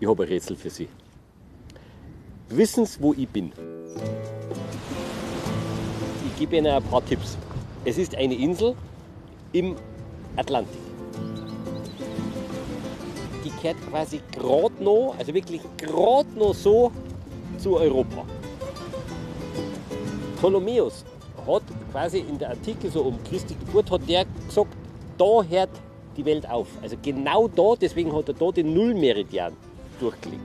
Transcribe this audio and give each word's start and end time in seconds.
Ich 0.00 0.08
habe 0.08 0.22
ein 0.22 0.28
Rätsel 0.30 0.56
für 0.56 0.70
Sie. 0.70 0.88
Wissen 2.48 2.86
Sie, 2.86 3.02
wo 3.02 3.12
ich 3.12 3.28
bin? 3.28 3.52
Ich 6.26 6.38
gebe 6.38 6.56
Ihnen 6.56 6.68
ein 6.68 6.82
paar 6.82 7.04
Tipps. 7.04 7.36
Es 7.84 7.98
ist 7.98 8.14
eine 8.14 8.34
Insel 8.34 8.74
im 9.52 9.76
Atlantik. 10.36 10.80
Die 13.44 13.50
kehrt 13.60 13.76
quasi 13.90 14.22
gerade 14.32 14.82
noch, 14.82 15.14
also 15.18 15.34
wirklich 15.34 15.60
gerade 15.76 16.30
noch 16.30 16.54
so 16.54 16.90
zu 17.58 17.76
Europa. 17.76 18.24
Ptolemäus 20.38 21.04
hat 21.46 21.62
quasi 21.92 22.20
in 22.20 22.38
der 22.38 22.50
Artikel 22.50 22.90
so 22.90 23.02
um 23.02 23.22
Christi 23.24 23.54
Geburt 23.54 23.90
hat 23.90 24.08
der 24.08 24.24
gesagt, 24.46 24.74
da 25.18 25.42
hört 25.42 25.70
die 26.16 26.24
Welt 26.24 26.48
auf. 26.48 26.68
Also 26.80 26.96
genau 27.02 27.48
da, 27.48 27.74
deswegen 27.78 28.16
hat 28.16 28.28
er 28.28 28.34
da 28.34 28.50
den 28.50 28.72
Nullmeridian 28.72 29.52
durchgelegt. 30.00 30.42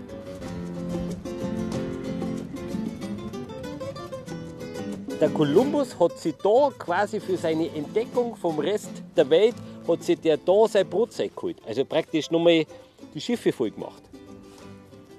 Der 5.20 5.30
Kolumbus 5.30 5.98
hat 5.98 6.20
sich 6.20 6.36
da 6.44 6.70
quasi 6.78 7.22
für 7.22 7.38
seine 7.38 7.74
Entdeckung 7.74 8.36
vom 8.36 8.60
Rest 8.60 8.92
der 9.16 9.30
Welt, 9.30 9.56
hat 9.88 10.04
sich 10.04 10.20
der 10.20 10.36
da 10.38 10.68
sein 10.68 10.90
Brotzeit 10.90 11.34
geholt. 11.34 11.58
Also 11.66 11.86
praktisch 11.86 12.30
nochmal 12.32 12.66
die 13.14 13.22
Schiffe 13.22 13.54
voll 13.54 13.72
gemacht. 13.72 14.04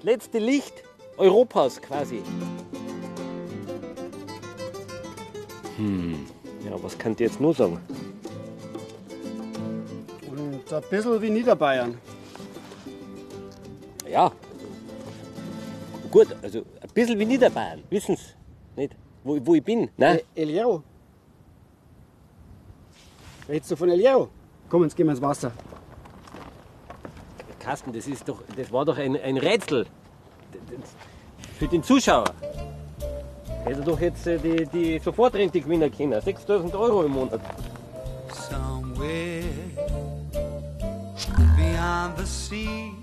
Letzte 0.03 0.37
Licht 0.37 0.83
Europas 1.17 1.81
quasi. 1.81 2.21
Hm, 5.77 6.25
ja, 6.63 6.71
was 6.81 6.95
kann 6.97 7.13
ich 7.13 7.19
jetzt 7.19 7.41
nur 7.41 7.55
sagen? 7.55 7.79
Und 10.29 10.73
ein 10.73 10.83
bisschen 10.89 11.21
wie 11.21 11.29
Niederbayern. 11.31 11.97
Ja. 14.09 14.31
Gut, 16.11 16.27
also 16.41 16.59
ein 16.59 16.89
bisschen 16.93 17.19
wie 17.19 17.25
Niederbayern, 17.25 17.83
wissen 17.89 18.15
Sie 18.15 18.23
nicht, 18.75 18.95
wo, 19.23 19.37
wo 19.45 19.55
ich 19.55 19.63
bin. 19.63 19.89
Nein? 19.97 20.19
El, 20.35 20.43
El 20.43 20.49
Hierro. 20.49 20.83
Redst 23.49 23.71
du 23.71 23.75
von 23.75 23.89
El 23.89 23.99
Hierro? 23.99 24.29
Komm, 24.69 24.83
jetzt 24.83 24.95
gehen 24.95 25.07
wir 25.07 25.11
ins 25.11 25.21
Wasser. 25.21 25.51
Carsten, 27.59 27.91
das, 27.91 28.07
ist 28.07 28.27
doch, 28.29 28.41
das 28.55 28.71
war 28.71 28.85
doch 28.85 28.97
ein, 28.97 29.17
ein 29.17 29.37
Rätsel. 29.37 29.85
Für 31.59 31.67
den 31.67 31.83
Zuschauer. 31.83 32.25
Hätte 33.65 33.81
doch 33.81 33.99
jetzt 33.99 34.25
äh, 34.27 34.37
die, 34.37 34.65
die 34.67 34.99
Sofortrente-Gewinner 34.99 35.89
kennen. 35.89 36.21
6000 36.21 36.73
Euro 36.75 37.03
im 37.03 37.11
Monat. 37.11 37.41
Somewhere 38.49 39.43
beyond 41.57 42.17
the 42.17 42.25
sea, 42.25 42.93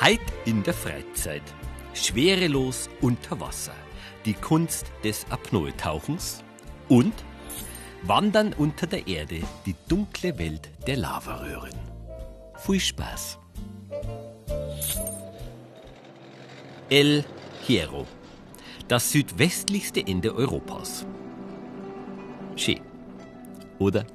Heit 0.00 0.20
in 0.46 0.62
der 0.62 0.72
Freizeit. 0.72 1.42
Schwerelos 1.92 2.88
unter 3.02 3.38
Wasser. 3.38 3.74
Die 4.24 4.32
Kunst 4.32 4.86
des 5.04 5.26
Apnoe-Tauchens 5.28 6.42
und 6.88 7.12
Wandern 8.04 8.54
unter 8.54 8.86
der 8.86 9.06
Erde. 9.06 9.42
Die 9.66 9.74
dunkle 9.88 10.38
Welt 10.38 10.70
der 10.86 10.96
Lavaröhren. 10.96 11.74
Viel 12.56 12.80
Spaß. 12.80 13.38
El 16.88 17.26
Hierro. 17.66 18.06
Das 18.88 19.12
südwestlichste 19.12 20.00
Ende 20.06 20.34
Europas. 20.34 21.04
Schön. 22.56 22.80
Oder? 23.78 24.06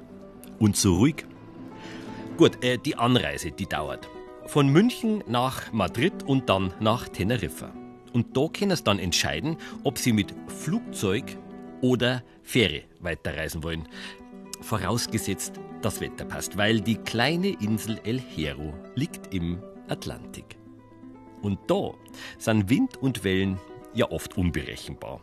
Und 0.58 0.76
so 0.76 0.96
ruhig? 0.96 1.26
Gut, 2.36 2.64
äh, 2.64 2.78
die 2.78 2.96
Anreise, 2.96 3.52
die 3.52 3.66
dauert. 3.66 4.08
Von 4.46 4.68
München 4.68 5.22
nach 5.28 5.72
Madrid 5.72 6.24
und 6.24 6.48
dann 6.48 6.74
nach 6.80 7.08
Teneriffa. 7.08 7.72
Und 8.12 8.36
da 8.36 8.48
können 8.48 8.76
Sie 8.76 8.82
dann 8.82 8.98
entscheiden, 8.98 9.56
ob 9.84 9.98
Sie 9.98 10.12
mit 10.12 10.34
Flugzeug 10.48 11.38
oder 11.80 12.24
Fähre 12.42 12.82
weiterreisen 12.98 13.62
wollen. 13.62 13.88
Vorausgesetzt, 14.62 15.60
das 15.80 16.00
Wetter 16.00 16.24
passt, 16.24 16.56
weil 16.56 16.80
die 16.80 16.96
kleine 16.96 17.50
Insel 17.60 18.00
El 18.04 18.18
Hierro 18.18 18.74
liegt 18.96 19.32
im 19.32 19.62
Atlantik. 19.88 20.56
Und 21.40 21.58
da 21.68 21.92
sind 22.38 22.68
Wind 22.68 22.96
und 22.96 23.22
Wellen 23.22 23.60
ja 23.94 24.10
oft 24.10 24.36
unberechenbar. 24.36 25.20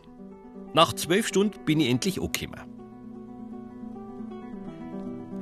Nach 0.72 0.94
zwölf 0.94 1.28
Stunden 1.28 1.62
bin 1.66 1.80
ich 1.80 1.90
endlich 1.90 2.22
angekommen. 2.22 2.62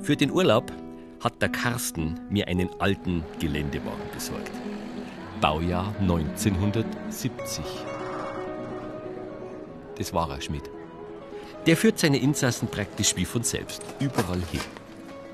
Für 0.01 0.17
den 0.17 0.33
Urlaub 0.33 0.73
hat 1.21 1.41
der 1.41 1.51
Carsten 1.51 2.19
mir 2.31 2.49
einen 2.49 2.69
alten 2.81 3.25
Geländewagen 3.39 4.11
besorgt. 4.13 4.53
Baujahr 5.41 5.95
1970. 6.01 7.65
Das 9.97 10.13
war 10.13 10.31
er, 10.31 10.41
Schmidt. 10.41 10.71
Der 11.67 11.77
führt 11.77 11.99
seine 11.99 12.19
Insassen 12.19 12.69
praktisch 12.69 13.15
wie 13.17 13.27
von 13.27 13.43
selbst, 13.43 13.83
überall 14.01 14.41
hin. 14.51 14.61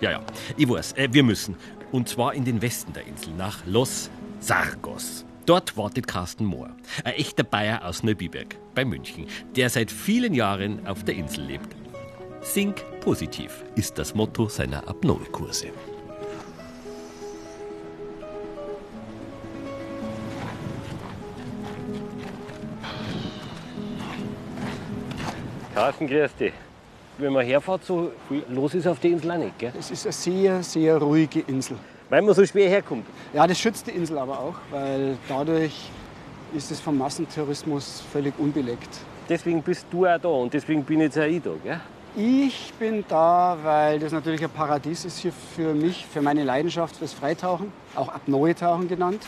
Ja, 0.01 0.11
ja, 0.11 0.21
ich 0.57 0.69
weiß, 0.69 0.95
äh, 0.95 1.09
wir 1.13 1.23
müssen. 1.23 1.57
Und 1.93 2.09
zwar 2.09 2.35
in 2.35 2.45
den 2.45 2.61
Westen 2.61 2.93
der 2.93 3.07
Insel, 3.07 3.33
nach 3.35 3.65
Los 3.65 4.11
Sargos. 4.41 5.25
Dort 5.47 5.77
wartet 5.77 6.09
Carsten 6.09 6.45
Mohr, 6.45 6.71
ein 7.05 7.15
echter 7.15 7.45
Bayer 7.45 7.85
aus 7.85 8.03
Neubiberg 8.03 8.57
bei 8.75 8.85
München, 8.85 9.27
der 9.55 9.71
seit 9.71 9.93
vielen 9.93 10.35
Jahren 10.35 10.85
auf 10.89 11.05
der 11.05 11.15
Insel 11.15 11.45
lebt. 11.45 11.76
Think 12.55 12.85
positiv 13.01 13.65
ist 13.75 13.99
das 13.99 14.15
Motto 14.15 14.49
seiner 14.49 14.89
Apnoe-Kurse. 14.89 15.67
Carsten, 25.75 26.07
grüß 26.07 26.35
dich. 26.37 26.53
Wenn 27.19 27.33
man 27.33 27.45
herfährt, 27.45 27.85
so 27.85 28.13
viel 28.29 28.43
los 28.49 28.75
ist 28.75 28.87
auf 28.87 29.01
der 29.01 29.11
Insel 29.11 29.33
auch 29.33 29.39
nicht, 29.39 29.59
gell? 29.59 29.73
Es 29.79 29.91
ist 29.91 30.07
eine 30.07 30.13
sehr, 30.13 30.63
sehr 30.63 30.97
ruhige 30.97 31.41
Insel. 31.41 31.77
Weil 32.09 32.23
man 32.23 32.35
so 32.35 32.47
schwer 32.47 32.71
herkommt. 32.71 33.07
Ja, 33.35 33.47
das 33.47 33.59
schützt 33.59 33.87
die 33.87 33.91
Insel 33.91 34.19
aber 34.19 34.39
auch, 34.39 34.55
weil 34.71 35.19
dadurch 35.29 35.91
ist 36.55 36.71
es 36.71 36.81
vom 36.81 36.97
Massentourismus 36.97 38.03
völlig 38.13 38.39
unbelegt. 38.39 39.01
Deswegen 39.29 39.63
bist 39.63 39.87
du 39.91 40.07
auch 40.07 40.19
da 40.19 40.29
und 40.29 40.55
deswegen 40.55 40.85
bin 40.85 41.01
jetzt 41.01 41.19
auch 41.19 41.25
ich 41.25 41.43
da, 41.43 41.51
gell? 41.63 41.81
Ich 42.19 42.73
bin 42.79 43.05
da, 43.09 43.59
weil 43.63 43.99
das 43.99 44.11
natürlich 44.11 44.43
ein 44.43 44.49
Paradies 44.49 45.05
ist 45.05 45.19
hier 45.19 45.33
für 45.55 45.75
mich, 45.75 46.07
für 46.07 46.23
meine 46.23 46.45
Leidenschaft 46.45 46.97
fürs 46.97 47.13
Freitauchen, 47.13 47.71
auch 47.95 48.09
Apnoe-Tauchen 48.09 48.89
genannt. 48.89 49.23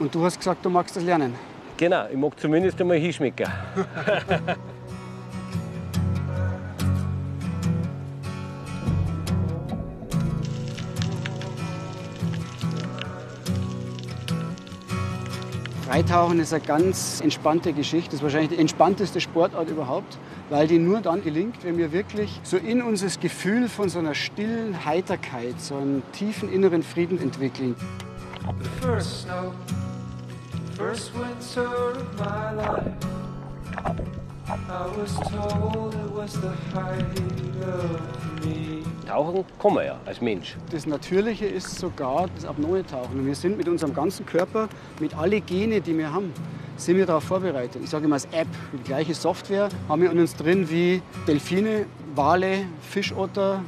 Und 0.00 0.12
du 0.12 0.24
hast 0.24 0.38
gesagt, 0.38 0.64
du 0.64 0.70
magst 0.70 0.96
das 0.96 1.04
lernen. 1.04 1.36
Genau, 1.76 2.08
ich 2.10 2.16
mag 2.16 2.40
zumindest 2.40 2.80
einmal 2.80 2.98
hinschmecken. 2.98 3.46
Freitauchen 15.86 16.40
ist 16.40 16.52
eine 16.52 16.64
ganz 16.64 17.20
entspannte 17.20 17.72
Geschichte. 17.72 18.10
Das 18.10 18.16
ist 18.16 18.22
wahrscheinlich 18.24 18.50
die 18.50 18.58
entspannteste 18.58 19.20
Sportart 19.20 19.70
überhaupt, 19.70 20.18
weil 20.50 20.66
die 20.66 20.78
nur 20.78 21.00
dann 21.00 21.22
gelingt, 21.22 21.64
wenn 21.64 21.76
wir 21.76 21.92
wirklich 21.92 22.40
so 22.42 22.56
in 22.56 22.82
uns 22.82 23.00
das 23.00 23.18
Gefühl 23.20 23.68
von 23.68 23.88
so 23.88 23.98
einer 23.98 24.14
stillen 24.14 24.84
Heiterkeit, 24.84 25.60
so 25.60 25.76
einem 25.76 26.02
tiefen 26.12 26.52
inneren 26.52 26.82
Frieden 26.82 27.20
entwickeln. 27.20 27.74
The 28.62 28.86
first 28.86 29.22
snow, 29.22 29.52
first 30.76 31.12
winter 31.14 31.92
of 31.92 32.18
my 32.18 32.54
life. 32.54 32.92
I 34.48 34.86
was 34.96 35.14
told 35.14 35.94
it 35.94 36.14
was 36.14 36.34
the 36.34 36.52
height 36.72 37.02
of 37.66 38.44
me. 38.44 38.84
Tauchen 39.06 39.44
kann 39.60 39.74
man 39.74 39.86
ja 39.86 39.96
als 40.04 40.20
Mensch. 40.20 40.56
Das 40.70 40.86
Natürliche 40.86 41.46
ist 41.46 41.78
sogar 41.78 42.28
das 42.34 42.44
Apnoe-Tauchen. 42.44 43.20
Und 43.20 43.26
wir 43.26 43.34
sind 43.34 43.56
mit 43.56 43.68
unserem 43.68 43.94
ganzen 43.94 44.24
Körper, 44.26 44.68
mit 45.00 45.16
alle 45.16 45.40
Gene, 45.40 45.80
die 45.80 45.96
wir 45.96 46.12
haben, 46.12 46.32
sind 46.76 46.96
wir 46.96 47.06
darauf 47.06 47.24
vorbereitet. 47.24 47.80
Ich 47.82 47.90
sage 47.90 48.04
immer 48.04 48.14
als 48.14 48.26
App, 48.26 48.48
die 48.72 48.82
gleiche 48.82 49.14
Software 49.14 49.68
haben 49.88 50.02
wir 50.02 50.10
in 50.10 50.18
uns 50.18 50.34
drin 50.36 50.68
wie 50.70 51.02
Delfine, 51.26 51.86
Wale, 52.14 52.66
Fischotter, 52.80 53.62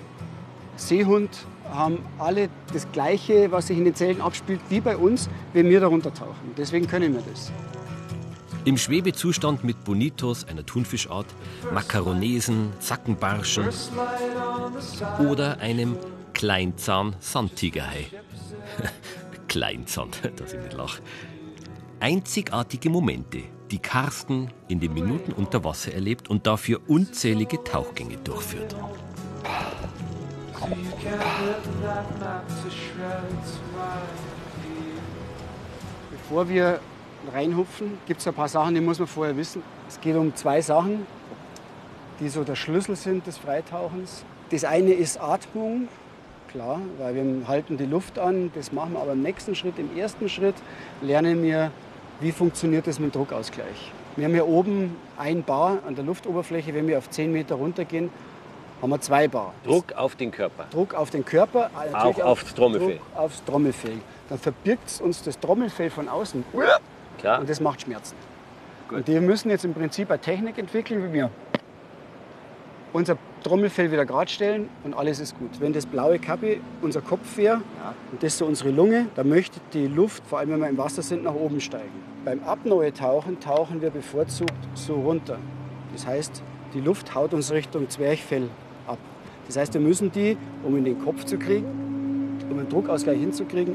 Seehund, 0.77 1.31
haben 1.71 1.99
alle 2.19 2.49
das 2.73 2.91
Gleiche, 2.93 3.51
was 3.51 3.67
sich 3.67 3.79
in 3.79 3.85
den 3.85 3.95
Zellen 3.95 4.21
abspielt, 4.21 4.61
wie 4.69 4.81
bei 4.81 4.97
uns, 4.97 5.29
wenn 5.53 5.69
wir 5.69 5.81
darunter 5.81 6.13
tauchen. 6.13 6.55
Deswegen 6.57 6.87
können 6.87 7.15
wir 7.15 7.23
das. 7.23 7.53
Im 8.65 8.77
Schwebezustand 8.77 9.65
mit 9.65 9.85
Bonitos, 9.85 10.45
einer 10.45 10.65
Thunfischart, 10.65 11.27
Makaronesen, 11.73 12.71
Zackenbarschen 12.81 13.69
oder 15.31 15.59
einem 15.61 15.97
Kleinzahn-Sandtigerhai. 16.35 18.07
Kleinzahn, 19.49 20.11
dass 20.37 20.53
ich 20.53 20.61
nicht 20.61 20.75
lache. 20.75 21.01
Einzigartige 22.01 22.91
Momente, 22.91 23.43
die 23.73 23.81
Carsten 23.81 24.53
in 24.69 24.79
den 24.79 24.95
Minuten 24.95 25.33
unter 25.33 25.65
Wasser 25.65 25.93
erlebt 25.93 26.31
und 26.31 26.47
dafür 26.47 26.81
unzählige 26.87 27.65
Tauchgänge 27.65 28.17
durchführt. 28.19 28.77
Bevor 36.13 36.49
wir 36.49 36.79
reinhupfen, 37.33 37.99
gibt 38.07 38.21
es 38.21 38.29
ein 38.29 38.35
paar 38.35 38.49
Sachen, 38.49 38.77
die 38.77 38.81
muss 38.81 39.01
man 39.01 39.09
vorher 39.09 39.37
wissen. 39.37 39.65
Es 39.89 40.01
geht 40.01 40.15
um 40.15 40.33
zwei 40.37 40.61
Sachen, 40.61 41.05
die 42.21 42.29
so 42.29 42.45
der 42.45 42.55
Schlüssel 42.55 42.95
sind 42.95 43.27
des 43.27 43.39
Freitauchens. 43.39 44.25
Das 44.51 44.63
eine 44.63 44.93
ist 44.93 45.21
Atmung, 45.21 45.89
klar, 46.47 46.81
weil 46.99 47.17
wir 47.17 47.49
halten 47.49 47.77
die 47.77 47.87
Luft 47.87 48.21
an. 48.21 48.53
Das 48.55 48.71
machen 48.71 48.93
wir 48.93 49.01
aber 49.01 49.15
im 49.15 49.23
nächsten 49.23 49.57
Schritt. 49.57 49.81
Im 49.81 49.97
ersten 49.99 50.29
Schritt 50.29 50.55
lernen 51.03 51.43
wir, 51.43 51.73
wie 52.21 52.33
funktioniert 52.33 52.87
das 52.87 52.99
mit 52.99 53.15
dem 53.15 53.19
Druckausgleich. 53.19 53.93
Wir 54.17 54.25
haben 54.25 54.33
hier 54.33 54.49
oben 54.49 54.97
ein 55.17 55.43
Bar 55.45 55.79
an 55.87 55.95
der 55.95 56.05
Luftoberfläche. 56.05 56.75
Wenn 56.75 56.89
wir 56.89 56.99
auf 56.99 57.09
10 57.09 57.31
Meter 57.31 57.55
runtergehen, 57.55 58.11
haben 58.83 58.91
wir 58.91 59.01
zwei 59.01 59.29
Bar. 59.29 59.55
Druck 59.65 59.93
auf 59.93 60.17
den 60.17 60.31
Körper. 60.31 60.67
Druck 60.71 60.95
auf 60.95 61.11
den 61.11 61.25
Körper, 61.25 61.71
äh, 61.87 61.91
natürlich 61.91 62.23
aufs 62.23 62.55
Trommelfell. 62.55 62.97
Druck 62.97 63.17
aufs 63.17 63.45
Trommelfell. 63.45 63.99
Dann 64.29 64.39
verbirgt 64.39 65.01
uns 65.01 65.23
das 65.23 65.39
Trommelfell 65.39 65.91
von 65.91 66.09
außen 66.09 66.45
Klar. 67.19 67.41
und 67.41 67.49
das 67.49 67.61
macht 67.61 67.83
Schmerzen. 67.83 68.17
Und 68.91 69.07
wir 69.07 69.21
müssen 69.21 69.51
jetzt 69.51 69.65
im 69.65 69.75
Prinzip 69.75 70.11
eine 70.11 70.21
Technik 70.21 70.59
entwickeln, 70.59 71.09
wie 71.09 71.13
wir 71.13 71.31
unser 72.93 73.19
Trommelfell 73.49 73.91
wieder 73.91 74.05
gerade 74.05 74.31
stellen 74.31 74.69
und 74.85 74.93
alles 74.95 75.21
ist 75.21 75.39
gut. 75.39 75.49
Wenn 75.59 75.73
das 75.73 75.87
blaue 75.87 76.19
Kappe 76.19 76.59
unser 76.83 77.01
Kopf 77.01 77.39
wäre 77.39 77.63
und 78.13 78.23
das 78.23 78.37
so 78.37 78.45
unsere 78.45 78.71
Lunge, 78.71 79.07
dann 79.15 79.31
möchte 79.31 79.59
die 79.73 79.87
Luft, 79.87 80.23
vor 80.27 80.39
allem 80.39 80.51
wenn 80.51 80.61
wir 80.61 80.69
im 80.69 80.77
Wasser 80.77 81.01
sind, 81.01 81.25
nach 81.25 81.35
oben 81.35 81.59
steigen. 81.59 81.89
Beim 82.27 82.43
Apnoe-Tauchen 82.45 83.41
tauchen 83.41 83.81
wir 83.81 83.89
bevorzugt 83.89 84.53
so 84.75 84.97
runter. 84.97 85.39
Das 85.95 86.07
heißt, 86.07 86.43
die 86.75 86.81
Luft 86.81 87.15
haut 87.15 87.33
uns 87.33 87.51
Richtung 87.51 87.89
Zwerchfell 87.89 88.51
ab. 88.87 88.99
Das 89.47 89.57
heißt, 89.57 89.73
wir 89.73 89.81
müssen 89.81 90.13
die, 90.13 90.37
um 90.63 90.77
in 90.77 90.85
den 90.85 91.03
Kopf 91.03 91.25
zu 91.25 91.39
kriegen, 91.39 92.37
um 92.51 92.59
einen 92.59 92.69
Druckausgleich 92.69 93.19
hinzukriegen, 93.19 93.75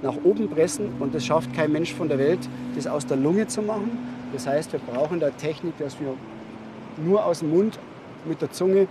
nach 0.00 0.16
oben 0.24 0.48
pressen 0.48 0.88
und 1.00 1.14
das 1.14 1.26
schafft 1.26 1.52
kein 1.52 1.70
Mensch 1.70 1.92
von 1.92 2.08
der 2.08 2.18
Welt, 2.18 2.40
das 2.74 2.86
aus 2.86 3.04
der 3.04 3.18
Lunge 3.18 3.46
zu 3.46 3.60
machen. 3.60 3.90
Das 4.32 4.46
heißt, 4.46 4.72
wir 4.72 4.80
brauchen 4.80 5.20
da 5.20 5.28
Technik, 5.28 5.76
dass 5.78 6.00
wir 6.00 6.14
nur 6.96 7.26
aus 7.26 7.40
dem 7.40 7.50
Mund 7.50 7.78
mit 8.24 8.40
der 8.40 8.50
Zunge 8.50 8.88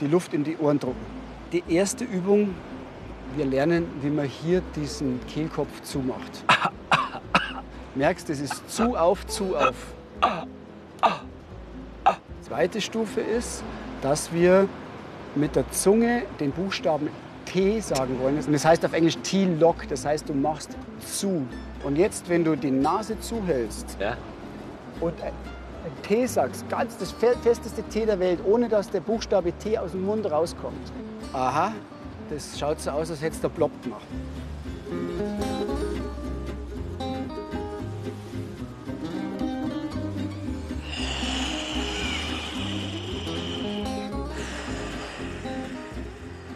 die 0.00 0.06
Luft 0.06 0.34
in 0.34 0.44
die 0.44 0.56
Ohren 0.58 0.78
drucken. 0.78 1.04
Die 1.52 1.62
erste 1.68 2.04
Übung, 2.04 2.54
wir 3.36 3.46
lernen, 3.46 3.86
wie 4.02 4.10
man 4.10 4.26
hier 4.26 4.62
diesen 4.76 5.20
Kehlkopf 5.26 5.82
zumacht. 5.82 6.44
Merkst, 7.94 8.28
das 8.28 8.40
ist 8.40 8.70
zu 8.70 8.96
auf, 8.96 9.26
zu 9.26 9.56
auf. 9.56 9.74
Zweite 12.42 12.80
Stufe 12.80 13.20
ist, 13.20 13.62
dass 14.00 14.32
wir 14.32 14.68
mit 15.34 15.56
der 15.56 15.70
Zunge 15.70 16.22
den 16.40 16.50
Buchstaben 16.50 17.08
T 17.44 17.80
sagen 17.80 18.18
wollen. 18.20 18.36
Und 18.38 18.52
das 18.52 18.64
heißt 18.64 18.84
auf 18.84 18.92
Englisch 18.92 19.16
T-Lock, 19.22 19.88
das 19.88 20.04
heißt, 20.04 20.28
du 20.28 20.34
machst 20.34 20.70
zu. 21.04 21.46
Und 21.84 21.96
jetzt, 21.96 22.28
wenn 22.28 22.44
du 22.44 22.56
die 22.56 22.70
Nase 22.70 23.18
zuhältst 23.20 23.96
Ja. 24.00 24.16
und 25.00 25.14
ein 25.84 25.90
ein 25.90 26.02
T 26.02 26.26
sagst, 26.26 26.68
ganz 26.68 26.96
das 26.98 27.12
fe- 27.12 27.36
festeste 27.42 27.82
T 27.84 28.04
der 28.06 28.18
Welt, 28.18 28.40
ohne 28.44 28.68
dass 28.68 28.90
der 28.90 29.00
Buchstabe 29.00 29.52
T 29.52 29.78
aus 29.78 29.92
dem 29.92 30.04
Mund 30.04 30.30
rauskommt. 30.30 30.92
Aha, 31.32 31.72
das 32.30 32.58
schaut 32.58 32.80
so 32.80 32.90
aus, 32.90 33.10
als 33.10 33.22
hättest 33.22 33.44
du 33.44 33.48
plopp 33.48 33.70
gemacht. 33.82 34.02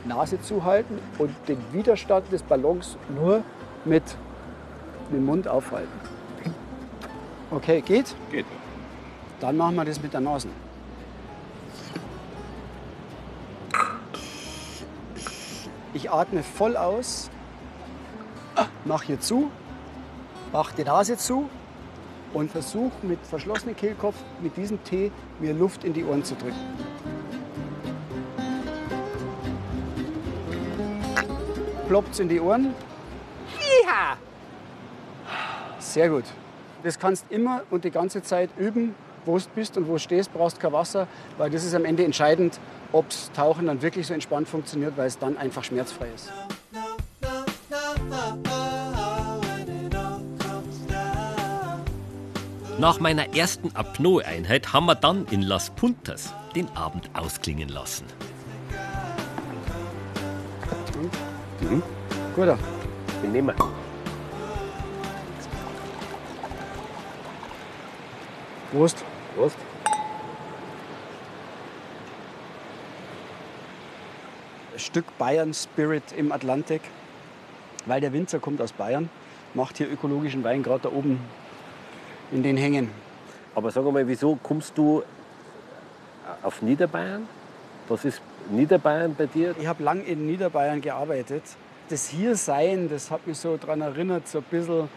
Nase 0.04 0.40
zuhalten 0.42 0.98
und 1.18 1.30
den 1.48 1.58
Widerstand 1.72 2.30
des 2.32 2.42
Ballons 2.42 2.96
nur 3.14 3.42
mit 3.84 4.02
dem 5.10 5.25
Mund 5.25 5.48
aufhalten. 5.48 5.92
Okay, 7.50 7.80
geht? 7.80 8.14
Geht. 8.30 8.46
Dann 9.42 9.56
machen 9.56 9.74
wir 9.74 9.84
das 9.84 10.00
mit 10.00 10.12
der 10.12 10.20
Nase. 10.20 10.46
Ich 15.94 16.08
atme 16.08 16.44
voll 16.44 16.76
aus, 16.76 17.28
mache 18.84 19.06
hier 19.06 19.18
zu, 19.18 19.50
mache 20.52 20.76
die 20.76 20.84
Nase 20.84 21.16
zu 21.16 21.50
und 22.32 22.52
versuche 22.52 22.92
mit 23.02 23.18
verschlossenem 23.26 23.74
Kehlkopf 23.74 24.14
mit 24.40 24.56
diesem 24.56 24.82
Tee 24.84 25.10
mir 25.40 25.54
Luft 25.54 25.82
in 25.82 25.92
die 25.92 26.04
Ohren 26.04 26.22
zu 26.22 26.36
drücken. 26.36 26.54
Ploppt's 31.88 32.20
in 32.20 32.28
die 32.28 32.38
Ohren. 32.38 32.76
Ja! 33.84 34.16
Sehr 35.80 36.10
gut. 36.10 36.26
Das 36.84 36.96
kannst 36.96 37.26
immer 37.28 37.64
und 37.70 37.82
die 37.82 37.90
ganze 37.90 38.22
Zeit 38.22 38.50
üben, 38.56 38.94
wo 39.24 39.38
du 39.38 39.44
bist 39.54 39.76
und 39.76 39.88
wo 39.88 39.92
du 39.92 39.98
stehst, 39.98 40.32
brauchst 40.32 40.60
kein 40.60 40.72
Wasser, 40.72 41.06
weil 41.38 41.50
das 41.50 41.64
ist 41.64 41.74
am 41.74 41.84
Ende 41.84 42.04
entscheidend, 42.04 42.58
ob 42.92 43.08
das 43.08 43.30
Tauchen 43.32 43.66
dann 43.66 43.82
wirklich 43.82 44.06
so 44.06 44.14
entspannt 44.14 44.48
funktioniert, 44.48 44.96
weil 44.96 45.06
es 45.06 45.19
dann 45.19 45.36
einfach 45.36 45.64
schmerzfrei 45.64 46.08
ist. 46.14 46.32
Nach 52.78 52.98
meiner 52.98 53.36
ersten 53.36 53.74
Apnoe-Einheit 53.76 54.72
haben 54.72 54.86
wir 54.86 54.96
dann 54.96 55.26
in 55.30 55.42
Las 55.42 55.70
Puntas 55.70 56.34
den 56.56 56.68
Abend 56.76 57.10
ausklingen 57.14 57.68
lassen. 57.68 58.06
Guter. 62.34 62.58
Den 63.22 63.32
nehmen 63.32 63.48
wir. 63.48 63.54
Prost. 68.72 69.04
Prost. 69.37 69.56
Ein 74.75 74.79
Stück 74.79 75.05
Bayern 75.19 75.55
Spirit 75.55 76.02
im 76.17 76.32
Atlantik, 76.32 76.82
weil 77.87 78.00
der 78.00 78.12
Winzer 78.12 78.38
kommt 78.40 78.61
aus 78.61 78.73
Bayern, 78.73 79.08
macht 79.55 79.79
hier 79.79 79.90
ökologischen 79.90 80.44
Wein 80.44 80.62
gerade 80.62 80.84
da 80.84 80.88
oben 80.90 81.20
in 82.31 82.43
den 82.43 82.56
Hängen. 82.56 82.90
Aber 83.55 83.70
sag 83.70 83.84
mal, 83.84 84.06
wieso 84.06 84.37
kommst 84.43 84.76
du 84.76 85.02
auf 86.43 86.62
Niederbayern? 86.62 87.28
Was 87.88 88.04
ist 88.04 88.23
Niederbayern 88.50 89.14
bei 89.14 89.26
dir? 89.26 89.54
Ich 89.61 89.66
habe 89.66 89.83
lang 89.83 90.04
in 90.04 90.26
Niederbayern 90.26 90.80
gearbeitet. 90.80 91.42
Das 91.88 92.09
Hiersein, 92.09 92.88
das 92.88 93.11
hat 93.11 93.26
mich 93.26 93.38
so 93.38 93.56
daran 93.56 93.83
erinnert, 93.83 94.26
so 94.28 94.38
ein 94.38 94.45
bisschen 94.45 94.88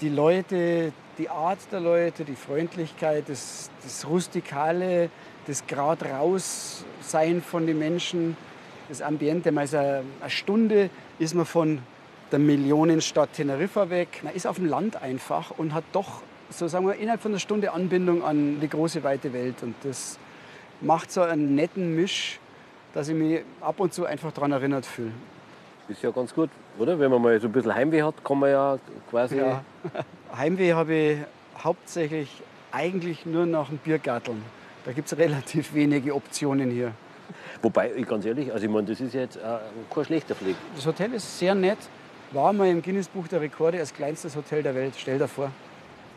die 0.00 0.08
Leute, 0.08 0.92
die 1.18 1.28
Art 1.28 1.58
der 1.70 1.80
Leute, 1.80 2.24
die 2.24 2.34
Freundlichkeit, 2.34 3.28
das, 3.28 3.70
das 3.82 4.06
Rustikale, 4.06 5.10
das 5.46 5.66
gerade 5.66 6.06
raus 6.06 6.84
sein 7.00 7.42
von 7.42 7.66
den 7.66 7.78
Menschen, 7.78 8.36
das 8.88 9.02
Ambiente. 9.02 9.52
Man 9.52 9.64
ist 9.64 9.74
eine, 9.74 10.04
eine 10.20 10.30
Stunde 10.30 10.90
ist 11.18 11.34
man 11.34 11.46
von 11.46 11.80
der 12.30 12.38
Millionenstadt 12.38 13.34
Teneriffa 13.34 13.90
weg. 13.90 14.20
Man 14.22 14.34
ist 14.34 14.46
auf 14.46 14.56
dem 14.56 14.66
Land 14.66 14.96
einfach 15.02 15.50
und 15.50 15.74
hat 15.74 15.84
doch, 15.92 16.22
so 16.50 16.66
sagen 16.68 16.86
wir, 16.86 16.94
innerhalb 16.94 17.20
von 17.20 17.32
einer 17.32 17.40
Stunde 17.40 17.72
Anbindung 17.72 18.24
an 18.24 18.60
die 18.60 18.68
große 18.68 19.02
weite 19.04 19.32
Welt. 19.32 19.62
Und 19.62 19.74
das 19.82 20.18
macht 20.80 21.12
so 21.12 21.20
einen 21.22 21.54
netten 21.54 21.94
Misch, 21.94 22.40
dass 22.94 23.08
ich 23.08 23.14
mich 23.14 23.42
ab 23.60 23.80
und 23.80 23.92
zu 23.92 24.06
einfach 24.06 24.32
daran 24.32 24.52
erinnert 24.52 24.86
fühle. 24.86 25.12
Ist 25.92 26.02
ja 26.02 26.10
ganz 26.10 26.34
gut, 26.34 26.48
oder? 26.78 26.98
Wenn 26.98 27.10
man 27.10 27.20
mal 27.20 27.38
so 27.38 27.48
ein 27.48 27.52
bisschen 27.52 27.74
Heimweh 27.74 28.02
hat, 28.02 28.24
kann 28.24 28.38
man 28.38 28.50
ja 28.50 28.78
quasi. 29.10 29.36
Ja. 29.36 29.62
Heimweh 30.36 30.72
habe 30.72 30.94
ich 30.94 31.18
hauptsächlich 31.62 32.30
eigentlich 32.70 33.26
nur 33.26 33.44
nach 33.44 33.68
dem 33.68 33.76
Biergarteln. 33.76 34.42
Da 34.86 34.92
gibt 34.92 35.12
es 35.12 35.18
relativ 35.18 35.74
wenige 35.74 36.14
Optionen 36.14 36.70
hier. 36.70 36.92
Wobei, 37.60 37.92
ich 37.94 38.08
ganz 38.08 38.24
ehrlich, 38.24 38.50
also 38.50 38.64
ich 38.64 38.72
meine, 38.72 38.86
das 38.86 39.02
ist 39.02 39.12
jetzt 39.12 39.36
äh, 39.36 39.40
kein 39.94 40.04
schlechter 40.06 40.34
Flieg. 40.34 40.56
Das 40.74 40.86
Hotel 40.86 41.12
ist 41.12 41.38
sehr 41.38 41.54
nett. 41.54 41.78
War 42.30 42.54
mal 42.54 42.68
im 42.68 42.80
Guinness-Buch 42.80 43.28
der 43.28 43.42
Rekorde 43.42 43.78
als 43.78 43.92
kleinstes 43.92 44.34
Hotel 44.34 44.62
der 44.62 44.74
Welt. 44.74 44.94
Stell 44.96 45.18
dir 45.18 45.28
vor. 45.28 45.52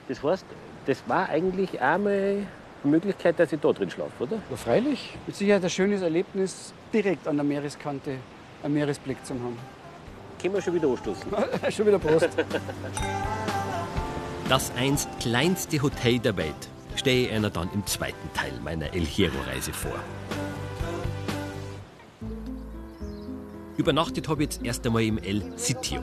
Das 0.07 0.23
heißt, 0.23 0.45
das 0.85 1.03
war 1.05 1.27
eigentlich 1.27 1.81
auch 1.81 1.97
mal 1.97 2.07
eine 2.07 2.47
Möglichkeit, 2.83 3.37
dass 3.39 3.51
ich 3.51 3.59
da 3.59 3.73
drin 3.73 3.89
schlafe, 3.89 4.23
oder? 4.23 4.37
Ja, 4.49 4.55
freilich. 4.55 5.17
Mit 5.27 5.35
Sicherheit 5.35 5.65
ein 5.65 5.69
schönes 5.69 6.01
Erlebnis, 6.01 6.73
direkt 6.93 7.27
an 7.27 7.35
der 7.35 7.43
Meereskante 7.43 8.19
einen 8.65 8.73
Meeresblick 8.73 9.23
zu 9.25 9.35
haben. 9.35 9.57
Können 10.41 10.55
wir 10.55 10.61
schon 10.61 10.73
wieder 10.73 10.89
anstoßen. 10.89 11.31
Schon 11.71 11.87
wieder 11.87 11.99
Prost. 11.99 12.29
Das 14.49 14.71
einst 14.75 15.07
kleinste 15.19 15.81
Hotel 15.81 16.19
der 16.19 16.35
Welt 16.37 16.69
stehe 16.95 17.27
ich 17.27 17.33
einer 17.33 17.49
dann 17.49 17.69
im 17.73 17.85
zweiten 17.85 18.31
Teil 18.33 18.53
meiner 18.63 18.93
El 18.93 19.05
Hierro-Reise 19.05 19.73
vor. 19.73 19.95
Übernachtet 23.77 24.29
habe 24.29 24.43
ich 24.43 24.49
jetzt 24.51 24.65
erst 24.65 24.85
einmal 24.85 25.03
im 25.03 25.17
El 25.17 25.43
Sitio. 25.57 26.01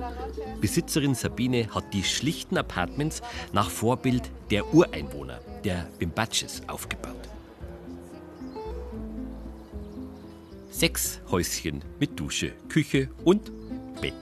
Besitzerin 0.60 1.14
Sabine 1.14 1.68
hat 1.74 1.94
die 1.94 2.04
schlichten 2.04 2.58
Apartments 2.58 3.22
nach 3.52 3.70
Vorbild 3.70 4.30
der 4.50 4.74
Ureinwohner, 4.74 5.40
der 5.64 5.88
Bimbaches, 5.98 6.62
aufgebaut. 6.66 7.21
Sechs 10.72 11.20
Häuschen 11.30 11.84
mit 12.00 12.18
Dusche, 12.18 12.52
Küche 12.70 13.10
und 13.24 13.52
Bett. 14.00 14.14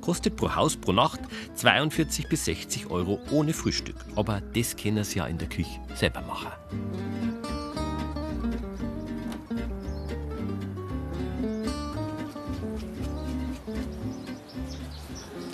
Kostet 0.00 0.34
pro 0.34 0.54
Haus 0.54 0.76
pro 0.76 0.92
Nacht 0.92 1.20
42 1.56 2.26
bis 2.26 2.46
60 2.46 2.90
Euro 2.90 3.20
ohne 3.30 3.52
Frühstück. 3.52 3.96
Aber 4.16 4.40
das 4.54 4.74
können 4.76 5.04
Sie 5.04 5.18
ja 5.18 5.26
in 5.26 5.36
der 5.36 5.48
Küche 5.48 5.78
selber 5.94 6.22
machen. 6.22 6.48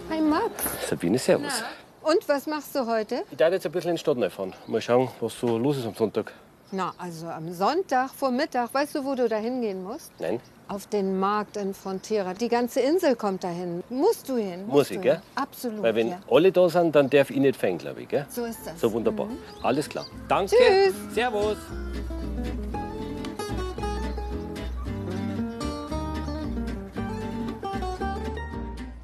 Hi 0.08 0.20
Max. 0.20 0.88
Sabine, 0.88 1.18
servus. 1.18 1.64
Und 2.02 2.26
was 2.28 2.46
machst 2.46 2.75
du 2.75 2.87
heute? 2.87 3.25
Ich 3.32 3.37
darf 3.37 3.52
jetzt 3.52 3.66
ein 3.66 3.72
bisschen 3.72 3.90
in 3.90 3.96
die 3.96 4.00
Stadt 4.00 4.32
fahren. 4.32 4.54
Mal 4.68 4.80
schauen, 4.80 5.08
was 5.20 5.38
so 5.38 5.58
los 5.58 5.76
ist 5.76 5.87
am 5.87 5.94
Sonntag. 5.94 6.32
Na, 6.72 6.94
also 6.98 7.26
am 7.26 7.52
Sonntag 7.52 8.10
vor 8.10 8.30
Mittag. 8.30 8.72
Weißt 8.72 8.94
du, 8.94 9.04
wo 9.04 9.16
du 9.16 9.28
da 9.28 9.36
hingehen 9.36 9.82
musst? 9.82 10.12
Nein? 10.20 10.40
Auf 10.68 10.86
den 10.86 11.18
Markt 11.18 11.56
in 11.56 11.74
Frontera. 11.74 12.32
Die 12.32 12.48
ganze 12.48 12.78
Insel 12.80 13.16
kommt 13.16 13.42
dahin. 13.42 13.82
Musst 13.90 14.28
du 14.28 14.36
hin. 14.36 14.60
musst 14.66 14.72
Muss 14.72 14.88
du 14.88 14.94
ich, 14.94 15.00
hin. 15.00 15.02
gell? 15.02 15.22
Absolut. 15.34 15.82
Weil 15.82 15.94
wenn 15.96 16.08
ja. 16.10 16.20
alle 16.30 16.52
da 16.52 16.68
sind, 16.68 16.94
dann 16.94 17.10
darf 17.10 17.30
ich 17.30 17.38
nicht 17.38 17.56
fehlen, 17.56 17.76
glaube 17.78 18.02
ich. 18.02 18.08
Gell? 18.08 18.24
So 18.30 18.44
ist 18.44 18.64
das. 18.64 18.80
So 18.80 18.92
wunderbar. 18.92 19.26
Alles 19.64 19.88
klar. 19.88 20.06
Danke. 20.28 20.54
Tschüss. 20.54 20.94
Servus. 21.12 21.56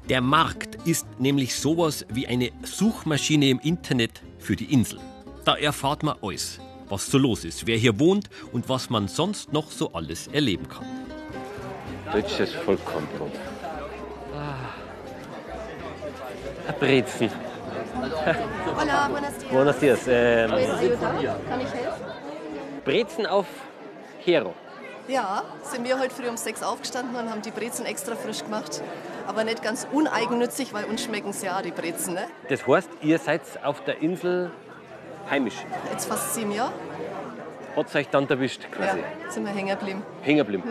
Der 0.07 0.21
Markt 0.21 0.75
ist 0.87 1.05
nämlich 1.19 1.53
sowas 1.53 2.05
wie 2.07 2.27
eine 2.27 2.51
Suchmaschine 2.63 3.49
im 3.49 3.59
Internet 3.59 4.21
für 4.39 4.55
die 4.55 4.71
Insel. 4.71 4.99
Da 5.43 5.55
erfahrt 5.57 6.03
man 6.03 6.15
alles, 6.21 6.59
was 6.89 7.05
so 7.09 7.17
los 7.17 7.45
ist, 7.45 7.67
wer 7.67 7.77
hier 7.77 7.99
wohnt 7.99 8.29
und 8.51 8.69
was 8.69 8.89
man 8.89 9.07
sonst 9.07 9.53
noch 9.53 9.71
so 9.71 9.91
alles 9.93 10.27
erleben 10.27 10.67
kann. 10.67 10.85
Deutsches 12.11 12.53
Vollkornbrot. 12.53 13.31
Ah. 14.33 14.55
Brezen. 16.79 17.29
Hola, 18.79 19.09
buenos 19.09 19.37
días. 19.37 19.51
Buenos 19.51 19.79
dias. 19.79 19.99
Ähm. 20.07 20.49
Kann 20.49 21.61
ich 21.61 21.73
helfen? 21.73 22.05
Brezen 22.85 23.25
auf 23.25 23.47
Hero. 24.23 24.53
Ja, 25.07 25.43
sind 25.63 25.85
wir 25.85 25.99
heute 25.99 26.13
früh 26.13 26.27
um 26.27 26.37
sechs 26.37 26.61
aufgestanden 26.63 27.15
und 27.15 27.29
haben 27.29 27.41
die 27.41 27.51
Brezen 27.51 27.85
extra 27.85 28.15
frisch 28.15 28.43
gemacht. 28.43 28.81
Aber 29.25 29.43
nicht 29.43 29.63
ganz 29.63 29.87
uneigennützig, 29.91 30.73
weil 30.73 30.85
uns 30.85 31.03
schmecken 31.03 31.33
ja 31.41 31.61
die 31.61 31.71
Brezen. 31.71 32.13
Ne? 32.13 32.27
Das 32.49 32.67
heißt, 32.67 32.89
ihr 33.01 33.17
seid 33.19 33.41
auf 33.63 33.83
der 33.83 34.01
Insel 34.01 34.51
heimisch. 35.29 35.55
Jetzt 35.91 36.05
fast 36.07 36.35
sieben 36.35 36.51
Jahre. 36.51 36.71
Hat 37.75 37.95
euch 37.95 38.09
dann 38.09 38.27
erwischt 38.27 38.63
Ja, 38.63 38.69
quasi. 38.87 38.99
sind 39.29 39.45
wir 39.45 39.51
hängen 39.51 39.77
geblieben. 39.77 40.01
Hängen 40.23 40.39
geblieben. 40.39 40.63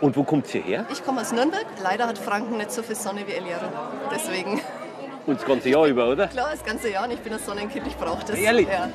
Und 0.00 0.16
wo 0.16 0.22
kommt 0.24 0.52
ihr 0.54 0.62
her? 0.62 0.86
Ich 0.90 1.04
komme 1.04 1.20
aus 1.20 1.30
Nürnberg. 1.32 1.66
Leider 1.82 2.06
hat 2.06 2.16
Franken 2.18 2.56
nicht 2.56 2.70
so 2.72 2.82
viel 2.82 2.96
Sonne 2.96 3.26
wie 3.26 3.32
El 3.32 3.44
Hierro. 3.44 3.66
Deswegen, 4.14 4.60
Und 5.26 5.38
das 5.40 5.46
ganze 5.46 5.68
Jahr 5.68 5.86
über, 5.86 6.08
oder? 6.08 6.26
klar, 6.28 6.48
das 6.52 6.64
ganze 6.64 6.90
Jahr 6.90 7.04
und 7.04 7.10
ich 7.12 7.20
bin 7.20 7.32
ein 7.34 7.38
Sonnenkind, 7.38 7.86
ich 7.86 7.96
brauche 7.96 8.24
das. 8.24 8.38
Ehrlich? 8.38 8.66
Ja. 8.68 8.88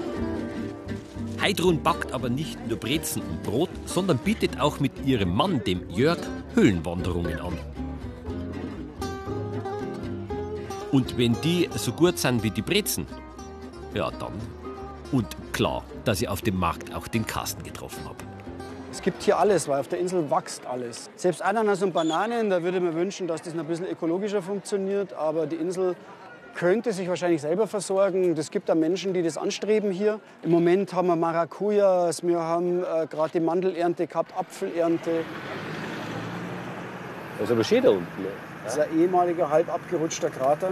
Heidrun 1.41 1.81
backt 1.83 2.11
aber 2.11 2.29
nicht 2.29 2.67
nur 2.67 2.77
Brezen 2.79 3.21
und 3.21 3.43
Brot, 3.43 3.69
sondern 3.85 4.17
bietet 4.17 4.59
auch 4.59 4.79
mit 4.79 4.91
ihrem 5.05 5.33
Mann, 5.35 5.63
dem 5.63 5.87
Jörg, 5.89 6.17
Höhlenwanderungen 6.55 7.39
an. 7.39 7.57
Und 10.91 11.17
wenn 11.17 11.39
die 11.41 11.69
so 11.75 11.91
gut 11.91 12.17
sind 12.17 12.41
wie 12.43 12.49
die 12.51 12.63
Brezen, 12.63 13.05
ja 13.93 14.09
dann. 14.19 14.33
Und 15.11 15.25
klar, 15.53 15.83
dass 16.05 16.21
ich 16.21 16.27
auf 16.27 16.41
dem 16.41 16.59
Markt 16.59 16.93
auch 16.93 17.07
den 17.07 17.25
Carsten 17.25 17.63
getroffen 17.63 18.03
habe. 18.05 18.17
Es 18.91 19.01
gibt 19.01 19.23
hier 19.23 19.37
alles, 19.37 19.67
weil 19.67 19.79
auf 19.79 19.87
der 19.87 19.99
Insel 19.99 20.29
wächst 20.29 20.65
alles. 20.65 21.09
Selbst 21.15 21.41
Ananas 21.41 21.81
und 21.83 21.93
Bananen, 21.93 22.49
da 22.49 22.63
würde 22.63 22.77
ich 22.77 22.83
mir 22.83 22.95
wünschen, 22.95 23.27
dass 23.27 23.41
das 23.41 23.53
noch 23.53 23.63
ein 23.63 23.67
bisschen 23.67 23.87
ökologischer 23.87 24.41
funktioniert. 24.41 25.13
Aber 25.13 25.45
die 25.47 25.55
Insel 25.55 25.95
könnte 26.55 26.91
sich 26.91 27.07
wahrscheinlich 27.07 27.41
selber 27.41 27.67
versorgen. 27.67 28.35
Es 28.37 28.51
gibt 28.51 28.67
da 28.67 28.75
Menschen, 28.75 29.13
die 29.13 29.21
das 29.21 29.37
anstreben 29.37 29.91
hier. 29.91 30.19
Im 30.41 30.51
Moment 30.51 30.93
haben 30.93 31.07
wir 31.07 31.15
Maracujas, 31.15 32.23
wir 32.23 32.39
haben 32.39 32.83
äh, 32.83 33.07
gerade 33.07 33.31
die 33.33 33.39
Mandelernte 33.39 34.07
gehabt, 34.07 34.37
Apfelernte. 34.37 35.23
Das 37.37 37.47
ist 37.47 37.51
aber 37.53 37.63
schön 37.63 37.83
da 37.83 37.89
unten. 37.91 38.21
ne? 38.21 38.29
Das 38.63 38.75
ist 38.75 38.79
ein 38.81 38.99
ehemaliger, 38.99 39.49
halb 39.49 39.73
abgerutschter 39.73 40.29
Krater. 40.29 40.71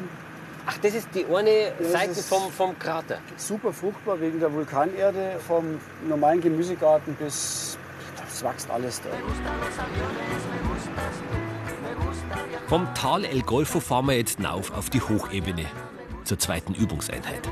Ach, 0.69 0.77
das 0.79 0.95
ist 0.95 1.07
die 1.15 1.25
eine 1.25 1.71
Das 1.79 1.93
Seite 1.93 2.15
vom, 2.15 2.51
vom 2.51 2.77
Krater. 2.77 3.19
Super 3.37 3.71
fruchtbar 3.71 4.19
wegen 4.19 4.41
der 4.41 4.51
Vulkanerde, 4.51 5.39
vom 5.39 5.79
normalen 6.07 6.41
Gemüsegarten 6.41 7.15
bis. 7.15 7.77
Es 8.27 8.43
wächst 8.43 8.69
alles 8.69 9.01
da. 9.01 9.09
Vom 12.67 12.93
Tal 12.93 13.23
El 13.23 13.41
Golfo 13.43 13.79
fahren 13.79 14.07
wir 14.07 14.17
jetzt 14.17 14.37
hinauf 14.37 14.71
auf 14.71 14.89
die 14.89 14.99
Hochebene 14.99 15.65
zur 16.25 16.37
zweiten 16.37 16.73
Übungseinheit. 16.73 17.49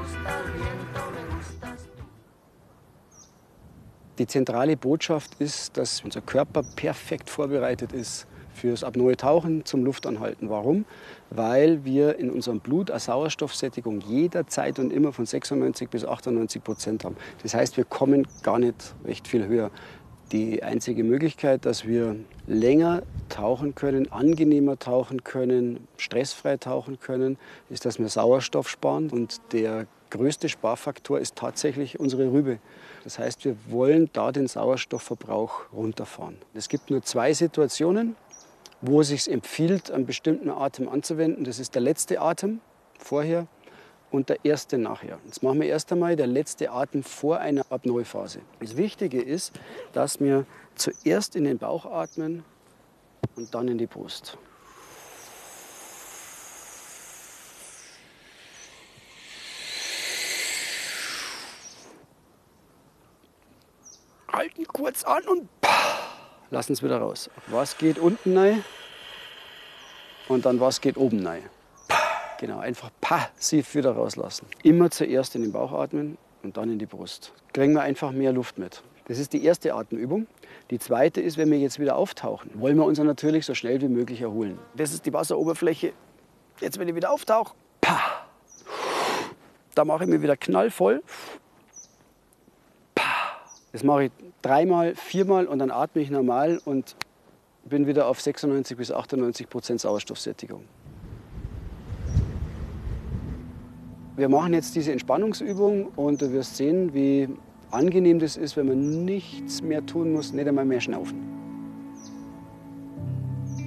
Die 4.17 4.27
zentrale 4.27 4.75
Botschaft 4.75 5.35
ist, 5.39 5.77
dass 5.77 6.01
unser 6.01 6.19
Körper 6.19 6.63
perfekt 6.75 7.29
vorbereitet 7.29 7.93
ist 7.93 8.27
fürs 8.55 8.83
apnoe 8.83 9.15
Tauchen 9.15 9.65
zum 9.65 9.83
Luftanhalten. 9.83 10.49
Warum? 10.49 10.85
Weil 11.29 11.85
wir 11.85 12.17
in 12.17 12.29
unserem 12.31 12.59
Blut 12.59 12.89
eine 12.89 12.99
Sauerstoffsättigung 12.99 14.01
jederzeit 14.01 14.79
und 14.79 14.91
immer 14.91 15.13
von 15.13 15.25
96 15.25 15.89
bis 15.89 16.05
98 16.05 16.63
Prozent 16.63 17.03
haben. 17.03 17.17
Das 17.43 17.53
heißt, 17.53 17.77
wir 17.77 17.85
kommen 17.85 18.27
gar 18.43 18.59
nicht 18.59 18.95
recht 19.05 19.27
viel 19.27 19.47
höher. 19.47 19.71
Die 20.31 20.63
einzige 20.63 21.03
Möglichkeit, 21.03 21.65
dass 21.65 21.85
wir 21.85 22.15
länger 22.47 23.03
tauchen 23.29 23.75
können, 23.75 24.11
angenehmer 24.11 24.79
tauchen 24.79 25.23
können, 25.23 25.87
stressfrei 25.97 26.57
tauchen 26.57 26.99
können, 26.99 27.37
ist, 27.69 27.85
dass 27.85 27.99
wir 27.99 28.09
Sauerstoff 28.09 28.67
sparen. 28.67 29.11
Und 29.11 29.39
der 29.51 29.85
größte 30.09 30.49
Sparfaktor 30.49 31.19
ist 31.19 31.35
tatsächlich 31.35 31.99
unsere 31.99 32.31
Rübe. 32.31 32.59
Das 33.03 33.19
heißt, 33.19 33.45
wir 33.45 33.55
wollen 33.69 34.09
da 34.13 34.31
den 34.31 34.47
Sauerstoffverbrauch 34.47 35.71
runterfahren. 35.71 36.37
Es 36.53 36.69
gibt 36.69 36.89
nur 36.89 37.03
zwei 37.03 37.33
Situationen, 37.33 38.15
wo 38.87 39.01
es 39.01 39.07
sich 39.07 39.31
empfiehlt, 39.31 39.91
einen 39.91 40.05
bestimmten 40.05 40.49
Atem 40.49 40.87
anzuwenden. 40.87 41.43
Das 41.43 41.59
ist 41.59 41.75
der 41.75 41.81
letzte 41.81 42.21
Atem 42.21 42.61
vorher 42.99 43.47
und 44.11 44.29
der 44.29 44.43
erste 44.43 44.77
nachher. 44.77 45.19
Jetzt 45.25 45.43
machen 45.43 45.61
wir 45.61 45.67
erst 45.67 45.91
einmal 45.91 46.15
der 46.15 46.27
letzte 46.27 46.71
Atem 46.71 47.03
vor 47.03 47.39
einer 47.39 47.65
Apnoe-Phase. 47.69 48.41
Das 48.59 48.77
Wichtige 48.77 49.21
ist, 49.21 49.53
dass 49.93 50.19
wir 50.19 50.45
zuerst 50.75 51.35
in 51.35 51.45
den 51.45 51.57
Bauch 51.57 51.85
atmen 51.85 52.43
und 53.35 53.53
dann 53.53 53.67
in 53.67 53.77
die 53.77 53.87
Brust. 53.87 54.37
Halten 64.31 64.67
kurz 64.67 65.03
an 65.05 65.23
und 65.27 65.49
lassen 66.51 66.73
es 66.73 66.83
wieder 66.83 66.97
raus. 66.97 67.29
Was 67.47 67.77
geht 67.77 67.99
unten 67.99 68.37
rein 68.37 68.63
und 70.27 70.45
dann 70.45 70.59
was 70.59 70.81
geht 70.81 70.97
oben 70.97 71.25
rein. 71.25 71.43
Genau, 72.39 72.59
einfach 72.59 72.89
passiv 72.99 73.75
wieder 73.75 73.91
rauslassen. 73.91 74.45
Immer 74.63 74.91
zuerst 74.91 75.35
in 75.35 75.41
den 75.41 75.51
Bauch 75.51 75.71
atmen 75.71 76.17
und 76.43 76.57
dann 76.57 76.69
in 76.71 76.79
die 76.79 76.85
Brust. 76.85 77.31
Kriegen 77.53 77.73
wir 77.73 77.81
einfach 77.81 78.11
mehr 78.11 78.33
Luft 78.33 78.57
mit. 78.57 78.83
Das 79.07 79.19
ist 79.19 79.33
die 79.33 79.45
erste 79.45 79.73
Atemübung. 79.73 80.27
Die 80.71 80.79
zweite 80.79 81.21
ist, 81.21 81.37
wenn 81.37 81.51
wir 81.51 81.59
jetzt 81.59 81.79
wieder 81.79 81.95
auftauchen, 81.95 82.49
wollen 82.55 82.75
wir 82.75 82.85
uns 82.85 82.97
natürlich 82.97 83.45
so 83.45 83.53
schnell 83.53 83.79
wie 83.81 83.87
möglich 83.87 84.21
erholen. 84.21 84.57
Das 84.75 84.93
ist 84.93 85.05
die 85.05 85.13
Wasseroberfläche. 85.13 85.93
Jetzt, 86.59 86.79
wenn 86.79 86.87
ich 86.87 86.95
wieder 86.95 87.11
auftauche, 87.11 87.53
da 89.75 89.85
mache 89.85 90.05
ich 90.05 90.09
mir 90.09 90.21
wieder 90.21 90.35
knallvoll. 90.35 91.03
Das 93.75 93.83
mache 93.83 94.05
ich 94.05 94.11
dreimal, 94.41 94.95
viermal 94.95 95.47
und 95.47 95.59
dann 95.59 95.69
atme 95.69 96.01
ich 96.01 96.09
normal 96.09 96.61
und 96.63 96.95
bin 97.65 97.87
wieder 97.87 98.07
auf 98.07 98.21
96 98.21 98.77
bis 98.77 98.89
98 98.89 99.49
Prozent 99.49 99.81
Sauerstoffsättigung. 99.81 100.63
Wir 104.15 104.29
machen 104.29 104.53
jetzt 104.53 104.77
diese 104.77 104.93
Entspannungsübung 104.93 105.87
und 105.97 106.21
du 106.21 106.31
wirst 106.31 106.55
sehen, 106.55 106.93
wie 106.93 107.27
angenehm 107.69 108.19
das 108.19 108.37
ist, 108.37 108.55
wenn 108.55 108.69
man 108.69 109.03
nichts 109.03 109.61
mehr 109.61 109.85
tun 109.85 110.13
muss, 110.13 110.31
nicht 110.31 110.47
einmal 110.47 110.63
mehr 110.63 110.79
schnaufen. 110.79 111.19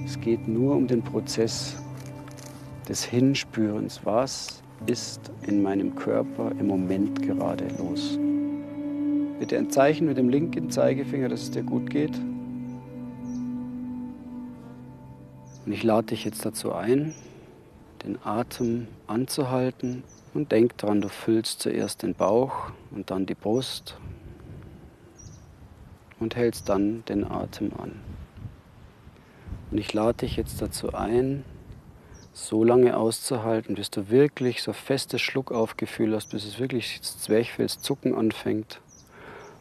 Es 0.05 0.19
geht 0.19 0.47
nur 0.47 0.75
um 0.75 0.87
den 0.87 1.03
Prozess 1.03 1.75
des 2.87 3.03
Hinspürens. 3.03 4.01
Was 4.05 4.63
ist 4.87 5.31
in 5.45 5.61
meinem 5.61 5.93
Körper 5.93 6.51
im 6.59 6.65
Moment 6.65 7.21
gerade 7.21 7.67
los? 7.77 8.17
Bitte 9.39 9.57
ein 9.57 9.69
Zeichen 9.69 10.05
mit 10.05 10.17
dem 10.17 10.27
linken 10.27 10.69
Zeigefinger, 10.69 11.29
dass 11.29 11.43
es 11.43 11.51
dir 11.51 11.63
gut 11.63 11.89
geht. 11.89 12.17
Und 15.65 15.71
ich 15.71 15.81
lade 15.83 16.07
dich 16.07 16.25
jetzt 16.25 16.45
dazu 16.45 16.73
ein, 16.73 17.13
den 18.03 18.17
Atem 18.25 18.87
anzuhalten 19.07 20.03
und 20.33 20.51
denk 20.51 20.77
dran, 20.77 20.99
du 20.99 21.07
füllst 21.07 21.61
zuerst 21.61 22.03
den 22.03 22.15
Bauch 22.15 22.71
und 22.91 23.11
dann 23.11 23.25
die 23.25 23.35
Brust 23.35 23.97
und 26.19 26.35
hältst 26.35 26.67
dann 26.67 27.05
den 27.05 27.23
Atem 27.23 27.71
an. 27.79 27.93
Und 29.71 29.77
ich 29.77 29.93
lade 29.93 30.17
dich 30.17 30.35
jetzt 30.35 30.61
dazu 30.61 30.93
ein, 30.93 31.45
so 32.33 32.65
lange 32.65 32.97
auszuhalten, 32.97 33.75
bis 33.75 33.89
du 33.89 34.09
wirklich 34.09 34.61
so 34.63 34.73
festes 34.73 35.21
Schluckaufgefühl 35.21 36.13
hast, 36.13 36.31
bis 36.31 36.45
es 36.45 36.59
wirklich 36.59 36.99
das 36.99 37.19
Zwerchfells 37.19 37.79
zucken 37.81 38.15
anfängt. 38.15 38.81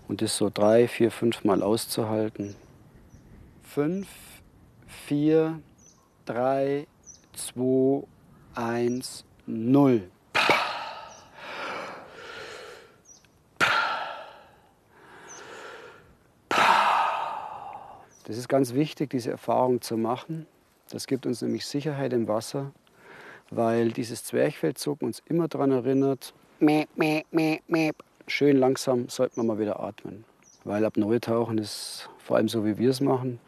Und 0.09 0.23
das 0.23 0.37
so 0.37 0.51
drei, 0.53 0.89
vier, 0.89 1.11
fünf 1.11 1.45
Mal 1.45 1.63
auszuhalten. 1.63 2.57
Fünf, 3.63 4.09
vier, 4.87 5.61
drei, 6.25 6.87
zwei, 7.35 8.05
eins, 8.55 9.25
null. 9.47 10.11
Das 18.25 18.37
ist 18.37 18.49
ganz 18.49 18.75
wichtig, 18.75 19.11
diese 19.11 19.31
Erfahrung 19.31 19.81
zu 19.81 19.97
machen. 19.97 20.47
Das 20.91 21.07
gibt 21.07 21.25
uns 21.27 21.41
nämlich 21.41 21.65
Sicherheit 21.65 22.13
im 22.13 22.29
Wasser, 22.29 22.73
weil 23.51 23.91
dieses 23.91 24.25
Zwerchfellzucken 24.25 25.07
uns 25.07 25.23
immer 25.27 25.49
daran 25.49 25.71
erinnert, 25.71 26.35
mäh, 26.61 26.87
mäh, 26.95 27.25
mäh, 27.31 27.61
mäh. 27.69 27.93
Schön 28.29 28.57
langsam 28.57 29.09
sollten 29.09 29.37
wir 29.37 29.45
mal 29.45 29.59
wieder 29.59 29.81
atmen. 29.81 30.25
Weil 30.65 30.85
Apnoe-Tauchen 30.85 31.59
ist, 31.59 32.09
vor 32.19 32.37
allem 32.37 32.49
so 32.49 32.65
wie 32.65 32.79
wir 32.79 32.91
es 32.91 33.01
machen, 33.01 33.41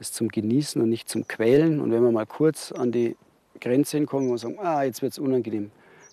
ist 0.00 0.14
zum 0.14 0.28
Genießen 0.28 0.80
und 0.82 0.88
nicht 0.90 1.08
zum 1.08 1.26
Quälen. 1.28 1.80
Und 1.80 1.92
wenn 1.92 2.02
wir 2.02 2.10
mal 2.10 2.26
kurz 2.26 2.72
an 2.72 2.92
die 2.92 3.16
Grenze 3.60 3.96
hinkommen 3.96 4.30
und 4.30 4.38
sagen, 4.38 4.58
ah, 4.58 4.82
jetzt 4.82 5.00
wird 5.02 5.12
es 5.12 5.18
unangenehm, 5.18 5.70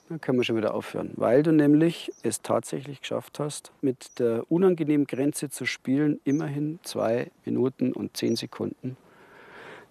dann 0.10 0.22
können 0.22 0.38
wir 0.38 0.44
schon 0.44 0.58
wieder 0.58 0.74
aufhören. 0.74 1.12
Weil 1.16 1.44
du 1.44 1.52
nämlich 1.52 2.12
es 2.24 2.42
tatsächlich 2.42 3.02
geschafft 3.02 3.40
hast, 3.40 3.72
mit 3.82 4.20
der 4.20 4.50
unangenehmen 4.52 5.08
Grenze 5.08 5.50
zu 5.50 5.66
spielen, 5.66 6.20
immerhin 6.24 6.80
zwei 6.84 7.32
Minuten 7.46 7.94
und 7.94 8.16
zehn 8.16 8.36
Sekunden 8.36 8.96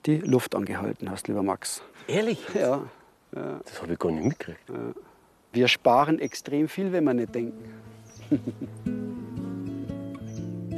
die 0.06 0.16
Luft 0.18 0.54
angehalten 0.54 1.10
hast, 1.10 1.28
lieber 1.28 1.42
Max. 1.42 1.82
Ehrlich? 2.08 2.44
Ja, 2.54 2.82
Das 3.32 3.80
habe 3.82 3.92
ich 3.92 3.98
gar 3.98 4.10
nicht 4.12 4.24
mitgekriegt. 4.24 4.60
wir 5.52 5.68
sparen 5.68 6.18
extrem 6.18 6.68
viel, 6.68 6.92
wenn 6.92 7.04
wir 7.04 7.14
nicht 7.14 7.34
denken. 7.34 7.91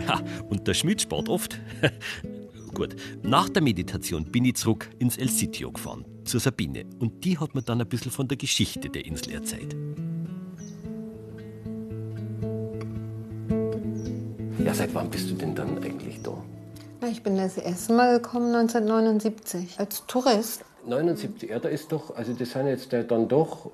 Ha, 0.06 0.22
und 0.50 0.66
der 0.68 0.74
Schmidt 0.74 1.00
spart 1.00 1.28
oft. 1.28 1.58
Gut, 2.74 2.96
nach 3.22 3.48
der 3.48 3.62
Meditation 3.62 4.24
bin 4.24 4.44
ich 4.44 4.56
zurück 4.56 4.90
ins 4.98 5.16
El 5.16 5.28
Sitio 5.28 5.70
gefahren, 5.70 6.04
zur 6.24 6.40
Sabine. 6.40 6.84
Und 6.98 7.24
die 7.24 7.38
hat 7.38 7.54
mir 7.54 7.62
dann 7.62 7.80
ein 7.80 7.88
bisschen 7.88 8.10
von 8.10 8.28
der 8.28 8.36
Geschichte 8.36 8.90
der 8.90 9.06
Insel 9.06 9.32
erzählt. 9.34 9.74
Ja, 14.64 14.74
seit 14.74 14.94
wann 14.94 15.08
bist 15.10 15.30
du 15.30 15.34
denn 15.34 15.54
dann 15.54 15.78
eigentlich 15.82 16.20
da? 16.22 16.42
Na, 17.00 17.08
Ich 17.08 17.22
bin 17.22 17.36
das 17.36 17.58
erste 17.58 17.92
Mal 17.92 18.18
gekommen 18.18 18.54
1979 18.54 19.78
als 19.78 20.04
Tourist. 20.06 20.64
79, 20.86 21.48
ja, 21.48 21.58
da 21.58 21.68
ist 21.68 21.92
doch, 21.92 22.14
also 22.16 22.32
das 22.32 22.50
sind 22.50 22.66
jetzt 22.66 22.92
dann 22.92 23.28
doch, 23.28 23.70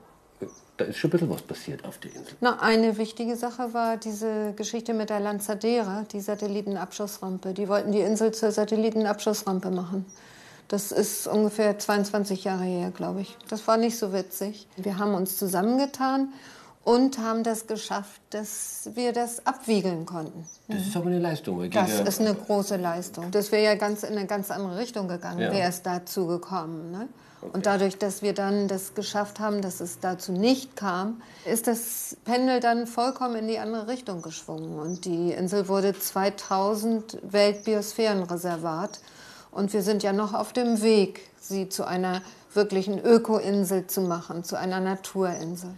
da 0.77 0.85
ist 0.87 0.97
schon 0.99 1.09
ein 1.09 1.13
bisschen 1.13 1.31
was 1.31 1.43
passiert 1.43 1.85
auf 1.85 1.99
der 1.99 2.11
Insel. 2.15 2.35
Na, 2.41 2.59
eine 2.61 2.97
wichtige 2.97 3.37
Sache 3.37 3.75
war 3.75 3.97
diese 3.99 4.53
Geschichte 4.55 4.95
mit 4.95 5.11
der 5.11 5.21
Lanzadera, 5.21 6.05
die 6.11 6.21
Satellitenabschussrampe. 6.21 7.53
Die 7.53 7.69
wollten 7.69 7.93
die 7.93 8.01
Insel 8.01 8.33
zur 8.33 8.51
Satellitenabschussrampe 8.51 9.71
machen. 9.71 10.07
Das 10.69 10.93
ist 10.93 11.27
ungefähr 11.27 11.79
22 11.79 12.45
Jahre 12.45 12.65
her, 12.65 12.91
glaube 12.93 13.23
ich. 13.23 13.37
Das 13.49 13.67
war 13.67 13.77
nicht 13.77 13.99
so 13.99 14.13
witzig. 14.13 14.69
Wir 14.77 14.99
haben 14.99 15.15
uns 15.15 15.37
zusammengetan 15.37 16.33
und 16.85 17.19
haben 17.19 17.43
das 17.43 17.67
geschafft, 17.67 18.21
dass 18.31 18.89
wir 18.95 19.13
das 19.13 19.45
abwiegeln 19.47 20.07
konnten. 20.07 20.47
Das 20.69 20.81
ist 20.87 20.97
aber 20.97 21.07
eine 21.07 21.19
Leistung. 21.19 21.69
Das 21.71 21.91
gegen- 21.91 22.07
ist 22.07 22.21
eine 22.21 22.35
große 22.35 22.77
Leistung. 22.77 23.31
Das 23.33 23.53
wäre 23.53 23.65
ja 23.65 23.75
ganz 23.75 24.03
in 24.05 24.17
eine 24.17 24.27
ganz 24.27 24.51
andere 24.51 24.79
Richtung 24.79 25.09
gegangen, 25.09 25.41
Ja. 25.41 25.53
wäre 25.53 25.69
es 25.69 25.83
dazu 25.83 26.27
gekommen. 26.27 26.91
Ne? 26.93 27.09
Und 27.41 27.65
dadurch, 27.65 27.97
dass 27.97 28.21
wir 28.21 28.35
dann 28.35 28.69
das 28.69 28.95
geschafft 28.95 29.41
haben, 29.41 29.63
dass 29.63 29.81
es 29.81 29.99
dazu 30.01 30.33
nicht 30.33 30.77
kam, 30.77 31.23
ist 31.47 31.67
das 31.67 32.17
Pendel 32.25 32.61
dann 32.61 32.87
vollkommen 32.87 33.37
in 33.37 33.49
die 33.49 33.59
andere 33.59 33.89
Richtung 33.89 34.21
geschwungen. 34.21 34.79
Und 34.79 35.07
die 35.07 35.33
Insel 35.33 35.67
wurde 35.69 35.99
2000 35.99 37.19
Weltbiosphärenreservat. 37.23 39.01
Und 39.51 39.73
wir 39.73 39.83
sind 39.83 40.03
ja 40.03 40.13
noch 40.13 40.35
auf 40.35 40.53
dem 40.53 40.83
Weg, 40.83 41.29
sie 41.41 41.69
zu 41.69 41.87
einer 41.87 42.23
wirklichen 42.53 42.99
Ökoinsel 42.99 43.87
zu 43.87 44.03
machen, 44.03 44.45
zu 44.45 44.59
einer 44.59 44.81
Naturinsel. 44.81 45.71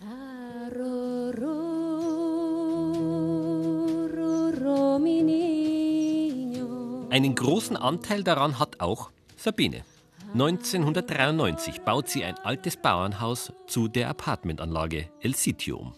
Einen 7.11 7.35
großen 7.35 7.77
Anteil 7.77 8.25
daran 8.25 8.59
hat 8.59 8.81
auch 8.81 9.11
Sabine. 9.37 9.85
1993 10.33 11.83
baut 11.83 12.09
sie 12.09 12.25
ein 12.25 12.39
altes 12.39 12.79
Bauernhaus 12.79 13.53
zu 13.67 13.89
der 13.89 14.09
Apartmentanlage 14.09 15.11
El 15.21 15.35
Sitio 15.35 15.77
um. 15.77 15.93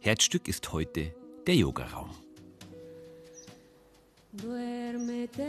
Herzstück 0.00 0.48
ist 0.48 0.72
heute 0.72 1.14
der 1.46 1.54
Yogaraum. 1.54 2.10
Duérmete, 4.32 5.46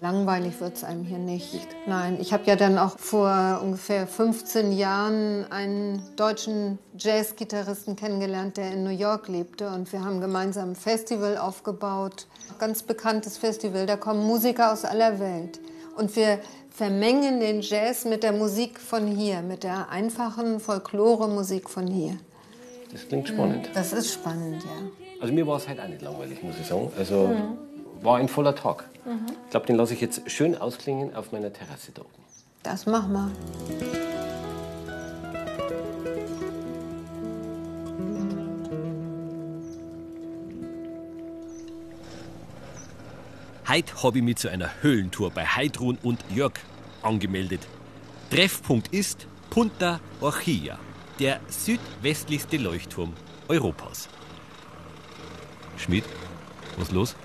Langweilig 0.00 0.60
wird 0.60 0.76
es 0.76 0.84
einem 0.84 1.04
hier 1.04 1.18
nicht. 1.18 1.68
Nein, 1.86 2.18
ich 2.20 2.34
habe 2.34 2.44
ja 2.44 2.54
dann 2.54 2.78
auch 2.78 2.98
vor 2.98 3.60
ungefähr 3.62 4.06
15 4.06 4.72
Jahren 4.72 5.50
einen 5.50 6.02
deutschen 6.16 6.78
Jazzgitarristen 6.98 7.96
kennengelernt, 7.96 8.58
der 8.58 8.72
in 8.72 8.84
New 8.84 8.90
York 8.90 9.28
lebte. 9.28 9.68
Und 9.68 9.90
wir 9.92 10.04
haben 10.04 10.20
gemeinsam 10.20 10.72
ein 10.72 10.76
Festival 10.76 11.38
aufgebaut. 11.38 12.26
Ganz 12.58 12.82
bekanntes 12.82 13.38
Festival. 13.38 13.86
Da 13.86 13.96
kommen 13.96 14.22
Musiker 14.26 14.70
aus 14.70 14.84
aller 14.84 15.18
Welt. 15.18 15.60
Und 15.96 16.14
wir 16.14 16.40
vermengen 16.68 17.40
den 17.40 17.62
Jazz 17.62 18.04
mit 18.04 18.22
der 18.22 18.32
Musik 18.32 18.78
von 18.78 19.06
hier, 19.06 19.40
mit 19.40 19.64
der 19.64 19.88
einfachen 19.88 20.60
Folklore-Musik 20.60 21.70
von 21.70 21.86
hier. 21.86 22.18
Das 22.92 23.08
klingt 23.08 23.28
spannend. 23.28 23.70
Das 23.72 23.94
ist 23.94 24.12
spannend, 24.12 24.62
ja. 24.62 25.14
Also 25.22 25.32
mir 25.32 25.46
war 25.46 25.56
es 25.56 25.66
halt 25.66 25.80
auch 25.80 25.88
nicht 25.88 26.02
langweilig, 26.02 26.42
muss 26.42 26.54
ich 26.60 26.66
sagen. 26.66 26.92
Also 26.98 27.34
war 28.02 28.18
ein 28.18 28.28
voller 28.28 28.54
Tag. 28.54 28.84
Ich 29.44 29.50
glaube, 29.50 29.66
den 29.66 29.76
lasse 29.76 29.94
ich 29.94 30.00
jetzt 30.00 30.28
schön 30.30 30.56
ausklingen 30.56 31.14
auf 31.14 31.30
meiner 31.30 31.52
Terrasse 31.52 31.92
da 31.92 32.02
oben. 32.02 32.10
Das 32.62 32.86
mach 32.86 33.06
mal. 33.06 33.30
Heute 43.68 44.02
habe 44.02 44.18
ich 44.18 44.24
mich 44.24 44.36
zu 44.36 44.48
einer 44.48 44.70
Höhlentour 44.80 45.30
bei 45.30 45.44
Heidrun 45.44 45.98
und 46.02 46.24
Jörg 46.30 46.54
angemeldet. 47.02 47.60
Treffpunkt 48.30 48.92
ist 48.92 49.28
Punta 49.50 50.00
Orchilla, 50.20 50.78
der 51.20 51.40
südwestlichste 51.48 52.56
Leuchtturm 52.56 53.12
Europas. 53.48 54.08
Schmidt, 55.76 56.04
was 56.76 56.90
los? 56.90 57.16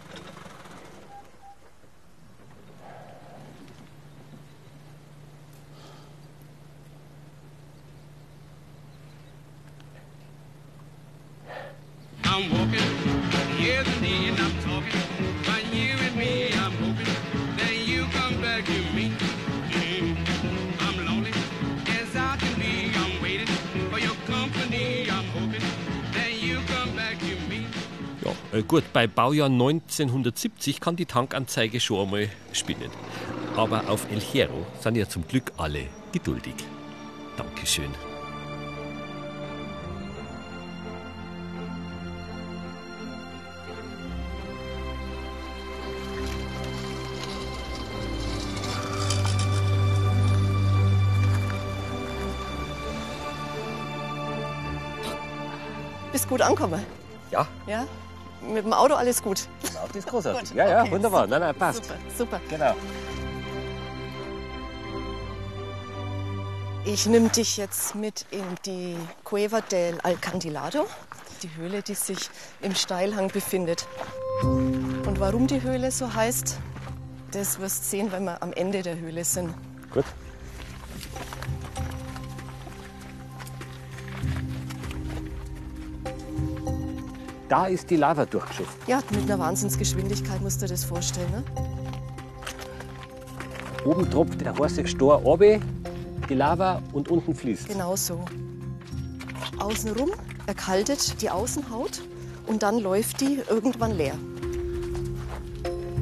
Äh, 28.51 28.63
gut, 28.63 28.83
bei 28.93 29.07
Baujahr 29.07 29.49
1970 29.49 30.79
kann 30.79 30.95
die 30.95 31.05
Tankanzeige 31.05 31.79
schon 31.79 32.05
einmal 32.05 32.29
spinnen. 32.53 32.89
Aber 33.55 33.89
auf 33.89 34.09
El 34.11 34.19
Hierro 34.19 34.65
sind 34.79 34.95
ja 34.95 35.07
zum 35.07 35.27
Glück 35.27 35.51
alle 35.57 35.85
geduldig. 36.11 36.55
Dankeschön. 37.37 37.91
Bist 56.11 56.27
gut 56.27 56.41
angekommen? 56.41 56.83
Ja, 57.31 57.47
Ja? 57.65 57.87
Mit 58.47 58.65
dem 58.65 58.73
Auto 58.73 58.95
alles 58.95 59.21
gut? 59.21 59.47
genau, 59.62 59.86
das 59.88 59.95
ist 59.97 60.08
großartig. 60.08 60.49
Gut, 60.49 60.58
Ja, 60.58 60.67
ja, 60.69 60.82
okay, 60.82 60.91
wunderbar. 60.91 61.23
super, 61.25 61.39
Nein, 61.39 61.47
nein, 61.47 61.56
passt. 61.56 61.84
Super, 61.86 61.97
super. 62.17 62.41
Genau. 62.49 62.73
Ich 66.84 67.06
nehme 67.06 67.30
dich 67.30 67.58
jetzt 67.58 67.93
mit 67.95 68.25
in 68.32 68.43
die 68.65 68.97
Cueva 69.23 69.62
del 69.62 69.99
Alcantilado. 70.01 70.88
die 71.43 71.49
Höhle, 71.56 71.82
die 71.82 71.95
sich 71.95 72.30
im 72.62 72.75
Steilhang 72.75 73.30
befindet. 73.30 73.88
Und 74.43 75.19
warum 75.19 75.47
die 75.47 75.62
Höhle 75.62 75.89
so 75.91 76.13
heißt, 76.13 76.58
das 77.32 77.60
wirst 77.60 77.84
du 77.84 77.89
sehen, 77.89 78.12
wenn 78.12 78.25
wir 78.25 78.41
am 78.43 78.54
Ende 78.54 78.82
der 78.84 78.97
Höhle 78.99 79.23
sind. 79.23 79.54
Gut. 79.91 80.06
Da 87.51 87.65
ist 87.65 87.89
die 87.89 87.97
Lava 87.97 88.25
durchgeschossen. 88.25 88.71
Ja, 88.87 89.03
mit 89.09 89.23
einer 89.23 89.37
Wahnsinnsgeschwindigkeit 89.37 90.39
musst 90.39 90.61
du 90.61 90.67
dir 90.67 90.71
das 90.71 90.85
vorstellen. 90.85 91.29
Ne? 91.31 91.43
Oben 93.83 94.09
tropft 94.09 94.39
der 94.39 94.57
heiße 94.57 94.87
Stor 94.87 95.15
runter, 95.15 95.59
die 96.29 96.33
Lava 96.33 96.81
und 96.93 97.09
unten 97.09 97.35
fließt. 97.35 97.67
Genau 97.67 97.97
so. 97.97 98.23
Außenrum 99.59 100.11
erkaltet 100.47 101.21
die 101.21 101.29
Außenhaut 101.29 102.01
und 102.47 102.63
dann 102.63 102.79
läuft 102.79 103.19
die 103.19 103.41
irgendwann 103.49 103.97
leer. 103.97 104.15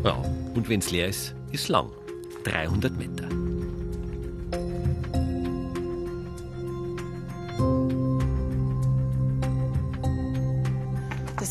Ja, 0.03 0.21
und 0.53 0.69
wenn 0.69 0.81
es 0.81 0.91
leer 0.91 1.07
ist, 1.07 1.33
ist 1.51 1.67
lang. 1.67 1.89
300 2.43 2.95
Meter. 2.95 3.38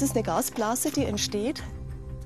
Ist 0.08 0.16
eine 0.16 0.22
Gasblase, 0.24 0.90
die 0.90 1.04
entsteht. 1.04 1.62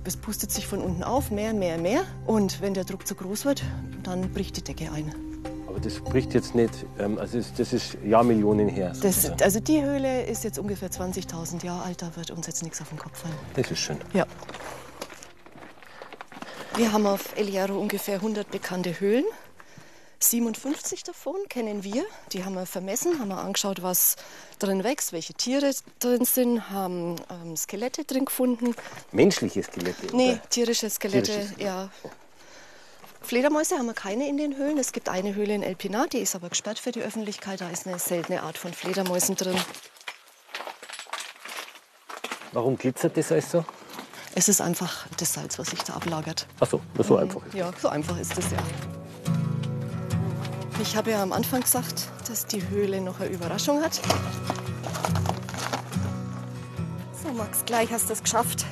Es 0.04 0.16
pustet 0.16 0.52
sich 0.52 0.68
von 0.68 0.80
unten 0.80 1.02
auf, 1.02 1.32
mehr, 1.32 1.52
mehr, 1.52 1.78
mehr. 1.78 2.04
Und 2.26 2.60
wenn 2.60 2.74
der 2.74 2.84
Druck 2.84 3.08
zu 3.08 3.16
groß 3.16 3.44
wird, 3.44 3.64
dann 4.04 4.32
bricht 4.32 4.56
die 4.56 4.62
Decke 4.62 4.92
ein. 4.92 5.12
Aber 5.66 5.80
das 5.80 5.98
bricht 6.00 6.32
jetzt 6.32 6.54
nicht, 6.54 6.70
ähm, 7.00 7.18
also 7.18 7.40
das- 7.56 7.72
ist 7.72 7.96
Jahrmillionen 8.04 8.68
her. 8.68 8.92
Das, 9.02 9.28
also 9.40 9.58
die 9.58 9.82
Höhle 9.82 10.22
ist 10.26 10.44
jetzt 10.44 10.60
ungefähr 10.60 10.92
20.000 10.92 11.64
Jahre 11.64 11.82
alt, 11.82 12.02
da 12.02 12.14
wird 12.14 12.30
uns 12.30 12.46
jetzt 12.46 12.62
nichts 12.62 12.80
auf 12.80 12.88
den 12.88 12.98
Kopf 12.98 13.18
fallen. 13.18 13.34
das 13.56 13.68
ist 13.68 13.80
schön. 13.80 13.96
Ja. 14.12 14.26
Wir 16.76 16.92
haben 16.92 17.06
auf 17.06 17.36
El 17.36 17.46
Hierro 17.48 17.80
ungefähr 17.80 18.16
100 18.16 18.48
bekannte 18.50 19.00
Höhlen. 19.00 19.24
57 20.22 21.02
davon 21.04 21.36
kennen 21.48 21.84
wir. 21.84 22.04
Die 22.32 22.44
haben 22.44 22.54
wir 22.54 22.66
vermessen, 22.66 23.18
haben 23.18 23.28
wir 23.28 23.38
angeschaut, 23.38 23.82
was 23.82 24.16
drin 24.58 24.84
wächst, 24.84 25.12
welche 25.12 25.34
Tiere 25.34 25.72
drin 25.98 26.24
sind, 26.24 26.70
haben 26.70 27.16
ähm, 27.30 27.56
Skelette 27.56 28.04
drin 28.04 28.24
gefunden. 28.24 28.74
Menschliche 29.10 29.62
Skelette. 29.62 30.14
Nee, 30.16 30.32
oder? 30.32 30.42
tierische 30.50 30.88
Skelette, 30.90 31.32
Tierische 31.32 31.46
Skelette. 31.54 31.64
ja. 31.64 31.90
Fledermäuse 33.22 33.78
haben 33.78 33.86
wir 33.86 33.94
keine 33.94 34.28
in 34.28 34.36
den 34.36 34.56
Höhlen. 34.56 34.78
Es 34.78 34.92
gibt 34.92 35.08
eine 35.08 35.34
Höhle 35.34 35.54
in 35.54 35.62
El 35.62 35.76
Pinar, 35.76 36.08
die 36.08 36.18
ist 36.18 36.34
aber 36.34 36.48
gesperrt 36.48 36.78
für 36.78 36.90
die 36.90 37.02
Öffentlichkeit. 37.02 37.60
Da 37.60 37.68
ist 37.70 37.86
eine 37.86 37.98
seltene 37.98 38.42
Art 38.42 38.58
von 38.58 38.72
Fledermäusen 38.72 39.36
drin. 39.36 39.56
Warum 42.52 42.76
glitzert 42.76 43.16
das 43.16 43.30
alles 43.32 43.50
so? 43.50 43.64
Es 44.34 44.48
ist 44.48 44.60
einfach 44.60 45.06
das 45.18 45.34
Salz, 45.34 45.58
was 45.58 45.70
sich 45.70 45.82
da 45.82 45.94
ablagert. 45.94 46.46
Ach 46.60 46.66
so, 46.66 46.80
nur 46.94 47.04
so 47.04 47.16
einfach. 47.16 47.42
Ja, 47.54 47.70
so 47.80 47.88
einfach 47.88 48.18
ist 48.18 48.36
es 48.36 48.50
ja. 48.50 48.58
Ich 50.80 50.96
habe 50.96 51.10
ja 51.10 51.22
am 51.22 51.32
Anfang 51.32 51.60
gesagt, 51.60 52.08
dass 52.28 52.46
die 52.46 52.68
Höhle 52.68 53.00
noch 53.00 53.20
eine 53.20 53.30
Überraschung 53.30 53.82
hat. 53.82 54.00
So, 57.22 57.32
Max, 57.32 57.64
gleich 57.64 57.92
hast 57.92 58.08
du 58.08 58.14
es 58.14 58.22
geschafft. 58.22 58.66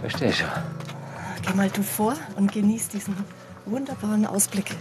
Verstehe 0.00 0.32
schon. 0.32 0.48
Geh 1.42 1.54
mal 1.54 1.70
du 1.70 1.82
vor 1.82 2.14
und 2.36 2.52
genieß 2.52 2.88
diesen 2.88 3.16
wunderbaren 3.66 4.26
Ausblick. 4.26 4.76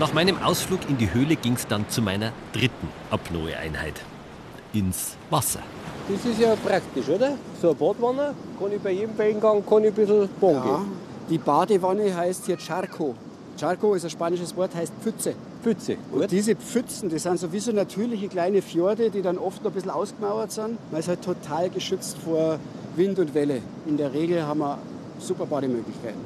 Nach 0.00 0.14
meinem 0.14 0.42
Ausflug 0.42 0.80
in 0.88 0.96
die 0.96 1.12
Höhle 1.12 1.36
ging 1.36 1.52
es 1.52 1.66
dann 1.66 1.86
zu 1.90 2.00
meiner 2.00 2.32
dritten 2.54 2.88
Apnoe-Einheit. 3.10 4.00
Ins 4.72 5.14
Wasser. 5.28 5.60
Das 6.08 6.24
ist 6.24 6.40
ja 6.40 6.56
praktisch, 6.56 7.06
oder? 7.06 7.32
So 7.60 7.72
ein 7.72 7.76
Badwanne 7.76 8.32
kann 8.58 8.72
ich 8.72 8.80
bei 8.80 8.92
jedem 8.92 9.18
Wellengang 9.18 9.62
kann 9.68 9.82
ich 9.84 9.88
ein 9.90 9.94
bisschen 9.94 10.30
baden 10.40 10.54
Ja, 10.56 10.62
gehen. 10.62 10.86
die 11.28 11.36
Badewanne 11.36 12.16
heißt 12.16 12.46
hier 12.46 12.56
Charco. 12.56 13.14
Charco 13.60 13.92
ist 13.92 14.04
ein 14.04 14.10
spanisches 14.10 14.56
Wort, 14.56 14.74
heißt 14.74 14.94
Pfütze. 15.02 15.34
Pfütze. 15.62 15.98
Und 16.12 16.20
Gut. 16.22 16.30
diese 16.30 16.56
Pfützen, 16.56 17.10
das 17.10 17.24
sind 17.24 17.38
so 17.38 17.52
wie 17.52 17.60
so 17.60 17.70
natürliche 17.70 18.28
kleine 18.28 18.62
Fjorde, 18.62 19.10
die 19.10 19.20
dann 19.20 19.36
oft 19.36 19.62
noch 19.62 19.70
ein 19.70 19.74
bisschen 19.74 19.90
ausgemauert 19.90 20.50
sind. 20.50 20.78
Man 20.90 21.00
ist 21.00 21.08
halt 21.08 21.20
total 21.22 21.68
geschützt 21.68 22.16
vor 22.24 22.58
Wind 22.96 23.18
und 23.18 23.34
Welle. 23.34 23.60
In 23.84 23.98
der 23.98 24.14
Regel 24.14 24.46
haben 24.46 24.60
wir 24.60 24.78
super 25.18 25.44
Bademöglichkeiten. 25.44 26.20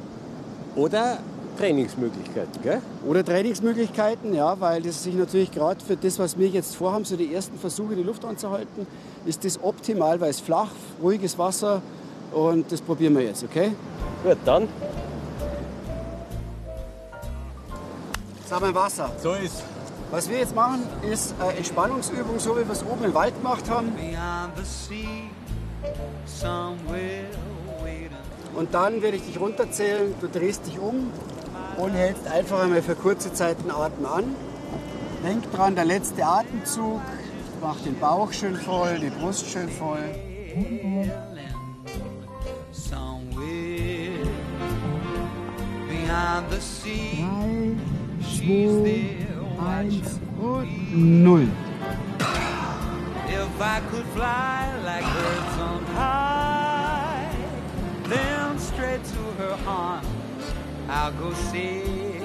Oder 0.77 1.19
Trainingsmöglichkeiten, 1.57 2.63
gell? 2.63 2.81
Oder 3.07 3.25
Trainingsmöglichkeiten, 3.25 4.35
ja, 4.35 4.59
weil 4.61 4.83
das 4.83 5.03
sich 5.03 5.15
natürlich 5.15 5.51
gerade 5.51 5.85
für 5.85 5.97
das, 5.97 6.19
was 6.19 6.39
wir 6.39 6.49
jetzt 6.49 6.77
vorhaben, 6.77 7.05
so 7.05 7.17
die 7.17 7.35
ersten 7.35 7.59
Versuche, 7.59 7.95
die 7.95 8.03
Luft 8.03 8.25
anzuhalten, 8.25 8.87
ist 9.25 9.45
das 9.45 9.63
optimal, 9.63 10.21
weil 10.21 10.31
es 10.31 10.41
flach, 10.41 10.71
ruhiges 11.03 11.39
Wasser 11.39 11.81
und 12.33 12.71
das 12.71 12.81
probieren 12.81 13.17
wir 13.17 13.23
jetzt, 13.23 13.45
okay? 13.45 13.73
Gut, 14.23 14.39
dann. 14.45 14.69
Jetzt 18.41 18.53
haben 18.53 18.67
wir 18.67 18.75
Wasser. 18.75 19.11
So 19.23 19.33
ist 19.33 19.63
Was 20.11 20.29
wir 20.29 20.39
jetzt 20.39 20.55
machen, 20.55 20.83
ist 21.11 21.35
eine 21.41 21.57
Entspannungsübung, 21.57 22.39
so 22.39 22.53
wie 22.53 22.65
wir 22.65 22.71
es 22.71 22.85
oben 22.85 23.05
im 23.05 23.15
Wald 23.15 23.35
gemacht 23.37 23.69
haben. 23.69 23.93
Und 28.55 28.73
dann 28.73 29.03
werde 29.03 29.17
ich 29.17 29.25
dich 29.25 29.41
runterzählen, 29.41 30.15
du 30.21 30.29
drehst 30.29 30.67
dich 30.67 30.79
um 30.79 31.11
und 31.77 31.93
hältst 31.93 32.27
einfach 32.27 32.63
einmal 32.63 32.83
für 32.83 32.95
kurze 32.95 33.33
Zeit 33.33 33.63
den 33.63 33.71
Atem 33.71 34.07
an. 34.07 34.25
Denk 35.25 35.51
dran, 35.53 35.75
der 35.75 35.85
letzte 35.85 36.25
Atemzug 36.25 37.01
macht 37.61 37.87
den 37.87 37.99
Bauch 37.99 38.33
schön 38.33 38.57
voll, 38.57 38.99
die 38.99 39.11
Brust 39.11 39.47
schön 39.47 39.69
voll. 39.69 39.99
somewhere 42.75 44.25
beyond 45.89 46.51
the 46.51 46.61
sea. 46.61 47.25
She's 48.21 48.83
there 48.83 49.43
watching 49.57 50.03
Null. 51.25 51.49
If 53.27 53.61
I 53.61 53.81
could 53.91 54.07
fly 54.07 54.77
like 54.85 55.05
birds 55.15 55.59
on 55.59 55.85
high, 55.87 57.35
then 58.09 58.59
straight 58.59 59.05
to 59.05 59.23
her 59.39 59.59
arms 59.67 60.14
I'll 60.95 61.13
go 61.13 61.33
sailing. 61.51 62.25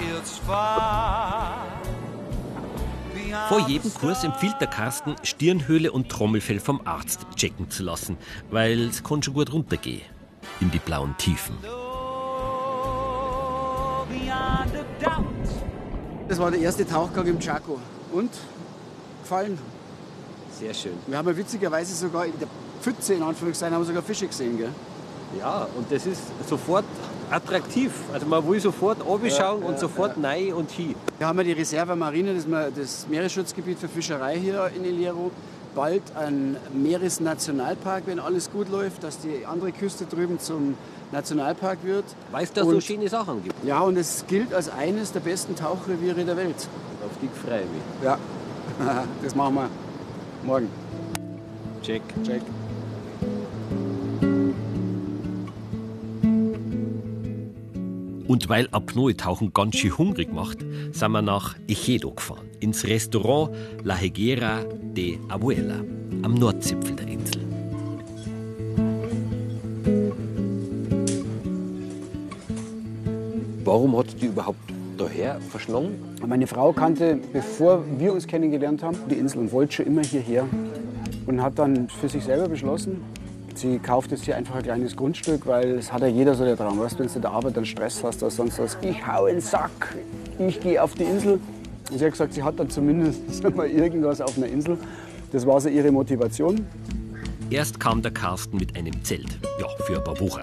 It's 0.00 0.38
far. 0.38 1.66
beyond 3.14 3.48
Vor 3.48 3.68
jedem 3.68 3.92
Kurs 3.94 4.24
empfiehlt 4.24 4.56
der 4.60 4.68
Carsten, 4.68 5.14
Stirnhöhle 5.22 5.92
und 5.92 6.08
Trommelfell 6.08 6.60
vom 6.60 6.80
Arzt 6.86 7.26
checken 7.36 7.70
zu 7.70 7.82
lassen, 7.82 8.16
weil 8.50 8.88
es 8.88 9.02
kann 9.02 9.22
schon 9.22 9.34
gut 9.34 9.52
runtergehen. 9.52 10.02
In 10.60 10.70
die 10.70 10.78
blauen 10.78 11.14
Tiefen. 11.18 11.56
Das 16.28 16.38
war 16.38 16.50
der 16.50 16.60
erste 16.60 16.86
Tauchgang 16.86 17.26
im 17.26 17.38
Chaco. 17.38 17.78
Und? 18.12 18.30
Gefallen? 19.22 19.58
sehr 20.58 20.74
schön. 20.74 20.92
Wir 21.06 21.18
haben 21.18 21.26
ja 21.26 21.36
witzigerweise 21.36 21.94
sogar 21.94 22.24
in 22.26 22.38
der 22.38 22.48
Pfütze, 22.80 23.14
in 23.14 23.22
Anführungszeichen, 23.22 23.74
haben 23.74 23.82
wir 23.82 23.86
sogar 23.86 24.02
Fische 24.02 24.28
gesehen, 24.28 24.56
gell? 24.56 24.70
Ja, 25.38 25.66
und 25.76 25.90
das 25.90 26.06
ist 26.06 26.20
sofort 26.48 26.84
attraktiv. 27.30 27.92
Also 28.12 28.26
man 28.26 28.46
will 28.48 28.60
sofort 28.60 28.98
anschauen 29.06 29.62
und 29.62 29.78
sofort 29.78 30.16
nein 30.18 30.52
und 30.52 30.70
hin. 30.70 30.94
Wir 31.18 31.26
haben 31.26 31.38
ja 31.38 31.44
die 31.44 31.52
Reserva 31.52 31.96
Marine, 31.96 32.34
das, 32.34 32.46
das 32.76 33.06
Meeresschutzgebiet 33.08 33.78
für 33.78 33.88
Fischerei 33.88 34.38
hier 34.38 34.70
in 34.76 34.84
El 34.84 34.96
Hierro. 34.96 35.30
Bald 35.74 36.02
ein 36.16 36.58
Meeresnationalpark, 36.74 38.02
wenn 38.06 38.18
alles 38.20 38.50
gut 38.52 38.68
läuft, 38.68 39.02
dass 39.02 39.18
die 39.20 39.46
andere 39.46 39.72
Küste 39.72 40.04
drüben 40.04 40.38
zum 40.38 40.74
Nationalpark 41.12 41.78
wird. 41.82 42.04
Weil 42.30 42.44
es 42.44 42.52
da 42.52 42.62
so 42.62 42.70
Und- 42.70 42.82
schöne 42.84 43.08
Sachen 43.08 43.42
gibt. 43.42 43.54
Ja, 43.64 43.80
und 43.80 43.96
es 43.96 44.24
gilt 44.28 44.52
als 44.52 44.68
eines 44.68 45.12
der 45.12 45.20
besten 45.20 45.56
Tauchreviere 45.56 46.24
der 46.24 46.36
Welt. 46.36 46.56
Auf 47.04 47.12
die 47.22 47.28
freue 47.46 47.60
mich. 47.60 47.82
Ja, 48.04 48.18
das 49.22 49.34
machen 49.34 49.54
wir 49.54 49.70
morgen. 50.44 50.68
Check. 51.82 52.02
Check. 52.22 52.42
Und 58.32 58.48
weil 58.48 58.66
Apnoe-Tauchen 58.72 59.52
ganz 59.52 59.76
schön 59.76 59.98
hungrig 59.98 60.32
macht, 60.32 60.60
sind 60.92 61.12
wir 61.12 61.20
nach 61.20 61.54
Echedo 61.68 62.12
gefahren, 62.12 62.48
ins 62.60 62.86
Restaurant 62.86 63.50
La 63.84 63.94
Higuera 63.94 64.64
de 64.96 65.18
Abuela 65.28 65.84
am 66.22 66.32
Nordzipfel 66.32 66.96
der 66.96 67.08
Insel. 67.08 67.42
Warum 73.66 73.98
hat 73.98 74.06
die 74.18 74.28
überhaupt 74.28 74.60
daher 74.96 75.38
verschlungen? 75.50 75.98
Meine 76.26 76.46
Frau 76.46 76.72
kannte, 76.72 77.18
bevor 77.34 77.84
wir 77.98 78.14
uns 78.14 78.26
kennengelernt 78.26 78.82
haben, 78.82 78.96
die 79.10 79.16
Insel 79.16 79.40
und 79.40 79.52
wollte 79.52 79.74
schon 79.74 79.86
immer 79.88 80.04
hierher 80.04 80.48
und 81.26 81.42
hat 81.42 81.58
dann 81.58 81.86
für 81.90 82.08
sich 82.08 82.24
selber 82.24 82.48
beschlossen, 82.48 83.02
sie 83.58 83.78
kauft 83.78 84.10
jetzt 84.10 84.24
hier 84.24 84.36
einfach 84.36 84.56
ein 84.56 84.62
kleines 84.62 84.96
Grundstück, 84.96 85.46
weil 85.46 85.78
es 85.78 85.92
hat 85.92 86.02
ja 86.02 86.08
jeder 86.08 86.34
so 86.34 86.44
der 86.44 86.56
Traum. 86.56 86.78
Weißt, 86.78 86.98
wenn 86.98 87.06
du 87.06 87.14
in 87.14 87.22
der 87.22 87.30
Arbeit 87.30 87.56
dann 87.56 87.66
Stress 87.66 88.02
hast 88.02 88.22
oder 88.22 88.30
sonst 88.30 88.58
was, 88.58 88.76
ich 88.82 89.06
hau 89.06 89.26
in 89.26 89.36
den 89.36 89.40
Sack, 89.40 89.94
ich 90.38 90.60
gehe 90.60 90.82
auf 90.82 90.94
die 90.94 91.04
Insel. 91.04 91.40
Und 91.90 91.98
sie 91.98 92.04
hat 92.04 92.12
gesagt, 92.12 92.34
sie 92.34 92.42
hat 92.42 92.58
dann 92.58 92.70
zumindest 92.70 93.42
mal 93.56 93.68
irgendwas 93.68 94.20
auf 94.20 94.36
einer 94.36 94.46
Insel. 94.46 94.78
Das 95.32 95.46
war 95.46 95.60
so 95.60 95.68
ihre 95.68 95.90
Motivation. 95.90 96.66
Erst 97.50 97.78
kam 97.78 98.00
der 98.02 98.12
Carsten 98.12 98.56
mit 98.56 98.76
einem 98.76 99.04
Zelt, 99.04 99.38
ja, 99.60 99.68
für 99.84 99.96
ein 99.96 100.04
paar 100.04 100.18
Wochen, 100.20 100.42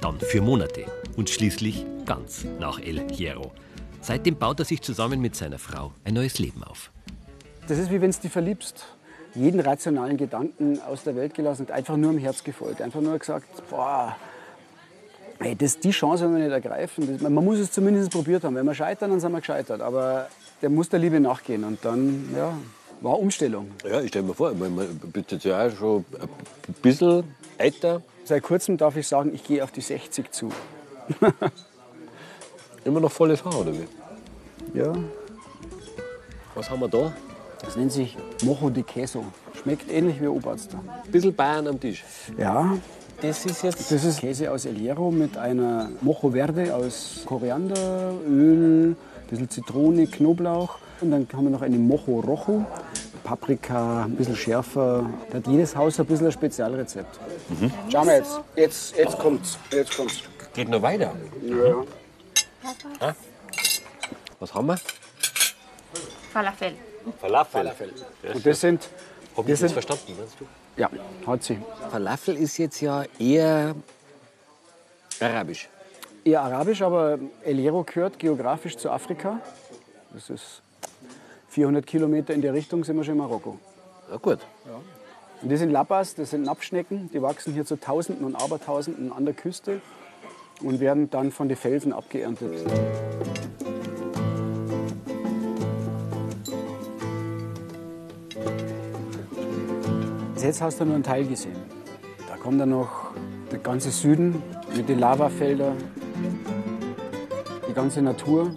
dann 0.00 0.18
für 0.18 0.42
Monate 0.42 0.84
und 1.16 1.30
schließlich 1.30 1.86
ganz 2.04 2.44
nach 2.58 2.78
El 2.80 3.02
Hierro. 3.10 3.52
Seitdem 4.02 4.36
baut 4.36 4.58
er 4.58 4.64
sich 4.64 4.80
zusammen 4.80 5.20
mit 5.20 5.36
seiner 5.36 5.58
Frau 5.58 5.92
ein 6.04 6.14
neues 6.14 6.38
Leben 6.38 6.62
auf. 6.64 6.90
Das 7.68 7.78
ist 7.78 7.90
wie 7.90 8.00
wenn 8.00 8.10
du 8.10 8.18
dich 8.18 8.32
verliebst. 8.32 8.84
Jeden 9.34 9.60
rationalen 9.60 10.16
Gedanken 10.16 10.80
aus 10.82 11.04
der 11.04 11.14
Welt 11.16 11.34
gelassen 11.34 11.62
und 11.62 11.70
einfach 11.70 11.96
nur 11.96 12.10
im 12.10 12.18
Herz 12.18 12.42
gefolgt. 12.42 12.82
Einfach 12.82 13.00
nur 13.00 13.18
gesagt, 13.18 13.46
boah, 13.70 14.16
ey, 15.38 15.54
das, 15.56 15.78
die 15.78 15.90
Chance 15.90 16.24
wollen 16.24 16.36
wir 16.36 16.44
nicht 16.44 16.52
ergreifen. 16.52 17.06
Das, 17.12 17.22
man 17.22 17.44
muss 17.44 17.58
es 17.58 17.70
zumindest 17.70 18.10
probiert 18.10 18.44
haben. 18.44 18.56
Wenn 18.56 18.66
wir 18.66 18.74
scheitern, 18.74 19.10
dann 19.10 19.20
sind 19.20 19.32
wir 19.32 19.38
gescheitert. 19.38 19.80
Aber 19.80 20.28
der 20.62 20.70
muss 20.70 20.88
der 20.88 20.98
Liebe 20.98 21.20
nachgehen. 21.20 21.64
Und 21.64 21.84
dann, 21.84 22.28
ja, 22.36 22.56
war 23.00 23.18
Umstellung. 23.18 23.70
Ja, 23.88 24.00
ich 24.00 24.08
stelle 24.08 24.26
mir 24.26 24.34
vor, 24.34 24.52
man 24.52 25.00
bist 25.12 25.32
jetzt 25.32 25.44
ja 25.44 25.66
auch 25.66 25.70
schon 25.70 26.04
ein 26.20 26.74
bisschen 26.82 27.24
älter. 27.56 28.02
Seit 28.24 28.42
kurzem 28.42 28.76
darf 28.76 28.96
ich 28.96 29.08
sagen, 29.08 29.32
ich 29.34 29.44
gehe 29.44 29.64
auf 29.64 29.72
die 29.72 29.80
60 29.80 30.30
zu. 30.32 30.50
Immer 32.84 33.00
noch 33.00 33.12
volles 33.12 33.44
Haar, 33.44 33.60
oder 33.60 33.72
wie? 33.72 33.86
Ja, 34.74 34.92
Was 36.54 36.70
haben 36.70 36.80
wir 36.80 36.88
da? 36.88 37.12
Das 37.62 37.76
nennt 37.76 37.92
sich 37.92 38.16
Mojo 38.42 38.70
de 38.70 38.82
Queso. 38.82 39.24
Schmeckt 39.62 39.90
ähnlich 39.90 40.20
wie 40.20 40.26
Oberster. 40.28 40.78
Ein 41.04 41.10
bisschen 41.10 41.34
Bayern 41.34 41.66
am 41.68 41.78
Tisch. 41.78 42.04
Ja, 42.38 42.76
Das 43.20 43.44
ist 43.44 43.62
jetzt. 43.62 43.90
das 43.92 44.04
ist 44.04 44.20
Käse 44.20 44.50
aus 44.50 44.64
El 44.64 44.76
Hierro 44.76 45.10
mit 45.10 45.36
einer 45.36 45.90
Mojo 46.00 46.30
Verde 46.30 46.74
aus 46.74 47.22
Koriander, 47.26 48.12
Öl, 48.26 48.90
ein 48.92 48.96
bisschen 49.28 49.50
Zitrone, 49.50 50.06
Knoblauch. 50.06 50.78
Und 51.02 51.10
dann 51.10 51.26
haben 51.32 51.44
wir 51.44 51.50
noch 51.50 51.62
eine 51.62 51.76
Mojo 51.78 52.20
Rojo, 52.20 52.64
Paprika, 53.24 54.04
ein 54.04 54.16
bisschen 54.16 54.36
schärfer. 54.36 55.08
Da 55.30 55.38
hat 55.38 55.46
jedes 55.46 55.74
Haus 55.76 55.98
ein 56.00 56.06
bisschen 56.06 56.26
ein 56.26 56.32
Spezialrezept. 56.32 57.18
Schauen 57.90 58.06
wir 58.06 58.16
jetzt. 58.16 58.40
Jetzt, 58.56 58.96
jetzt 58.96 59.18
kommt's. 59.18 59.58
Jetzt 59.70 59.96
kommt's. 59.96 60.22
Geht 60.54 60.68
noch 60.68 60.82
weiter. 60.82 61.12
Ja. 61.42 63.14
Was 64.38 64.54
haben 64.54 64.66
wir? 64.68 64.78
Falafel. 66.32 66.72
Falafel. 67.20 67.92
Und 68.34 68.44
das 68.46 68.60
sind, 68.60 68.88
Hab 69.36 69.44
ich 69.44 69.50
das 69.52 69.60
sind- 69.60 69.72
verstanden? 69.72 70.14
Meinst 70.18 70.36
du? 70.40 70.44
ja, 70.76 70.88
hat 71.26 71.42
sie. 71.42 71.58
Falafel 71.90 72.36
ist 72.36 72.56
jetzt 72.58 72.80
ja 72.80 73.04
eher 73.18 73.74
arabisch. 75.20 75.68
Eher 76.24 76.42
arabisch, 76.42 76.82
aber 76.82 77.18
El 77.44 77.56
Hierro 77.58 77.82
gehört 77.84 78.18
geografisch 78.18 78.76
zu 78.76 78.90
Afrika. 78.90 79.40
Das 80.12 80.28
ist 80.30 80.62
400 81.48 81.86
Kilometer 81.86 82.34
in 82.34 82.42
der 82.42 82.52
Richtung 82.52 82.84
sind 82.84 82.96
wir 82.96 83.04
schon 83.04 83.12
in 83.14 83.18
Marokko. 83.18 83.58
Na 84.10 84.16
gut. 84.16 84.38
Und 85.42 85.50
das 85.50 85.60
sind 85.60 85.70
Lappas, 85.70 86.14
das 86.14 86.30
sind 86.30 86.42
Nappschnecken, 86.42 87.10
die 87.12 87.22
wachsen 87.22 87.54
hier 87.54 87.64
zu 87.64 87.76
Tausenden 87.80 88.26
und 88.26 88.36
Abertausenden 88.36 89.10
an 89.12 89.24
der 89.24 89.32
Küste 89.34 89.80
und 90.62 90.80
werden 90.80 91.08
dann 91.10 91.32
von 91.32 91.48
den 91.48 91.56
Felsen 91.56 91.92
abgeerntet. 91.94 92.52
Jetzt 100.42 100.62
hast 100.62 100.80
du 100.80 100.86
nur 100.86 100.94
einen 100.94 101.04
Teil 101.04 101.26
gesehen. 101.26 101.56
Da 102.26 102.36
kommt 102.36 102.58
dann 102.60 102.70
noch 102.70 103.10
der 103.52 103.58
ganze 103.58 103.90
Süden 103.90 104.42
mit 104.74 104.88
den 104.88 104.98
Lavafeldern, 104.98 105.76
die 107.68 107.74
ganze 107.74 108.00
Natur. 108.00 108.50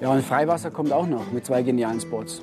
Ja, 0.00 0.10
und 0.10 0.22
Freiwasser 0.24 0.72
kommt 0.72 0.92
auch 0.92 1.06
noch 1.06 1.30
mit 1.30 1.46
zwei 1.46 1.62
genialen 1.62 2.00
Spots. 2.00 2.42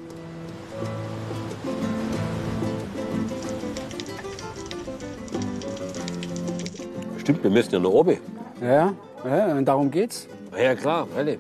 Stimmt, 7.18 7.44
wir 7.44 7.52
müssen 7.52 7.74
ja 7.74 7.80
noch 7.80 7.92
oben. 7.92 8.18
Ja, 8.62 8.94
ja 9.26 9.56
und 9.58 9.65
darum 9.65 9.92
geht's. 9.92 10.30
Ja, 10.54 10.63
ja 10.63 10.76
klar, 10.76 11.08
freilich. 11.13 11.39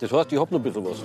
Das 0.00 0.12
heißt, 0.12 0.32
ich 0.32 0.40
hab 0.40 0.50
noch 0.50 0.58
ein 0.58 0.62
bisschen 0.64 0.84
was. 0.84 1.02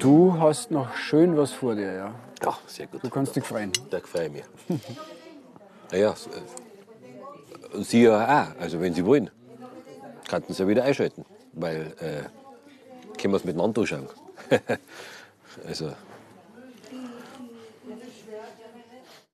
Du 0.00 0.36
hast 0.36 0.72
noch 0.72 0.94
schön 0.96 1.36
was 1.36 1.52
vor 1.52 1.76
dir, 1.76 1.92
ja. 1.92 2.10
Ja, 2.44 2.58
sehr 2.66 2.86
gut. 2.86 3.02
Du 3.02 3.08
kannst 3.08 3.34
dich 3.34 3.44
freuen. 3.44 3.72
Da 3.90 4.00
freue 4.00 4.26
ich 4.26 4.32
mich. 4.32 4.44
naja, 5.90 6.10
äh, 7.72 7.82
Sie 7.82 8.02
ja 8.02 8.52
auch. 8.52 8.60
Also, 8.60 8.80
wenn 8.80 8.92
Sie 8.94 9.04
wollen, 9.04 9.30
könnten 10.28 10.52
Sie 10.52 10.62
ja 10.62 10.68
wieder 10.68 10.84
einschalten. 10.84 11.24
Weil, 11.52 11.94
äh, 12.00 12.24
können 13.18 13.32
wir 13.32 13.38
es 13.38 13.44
miteinander 13.44 13.80
anschauen. 13.80 14.08
also, 15.66 15.92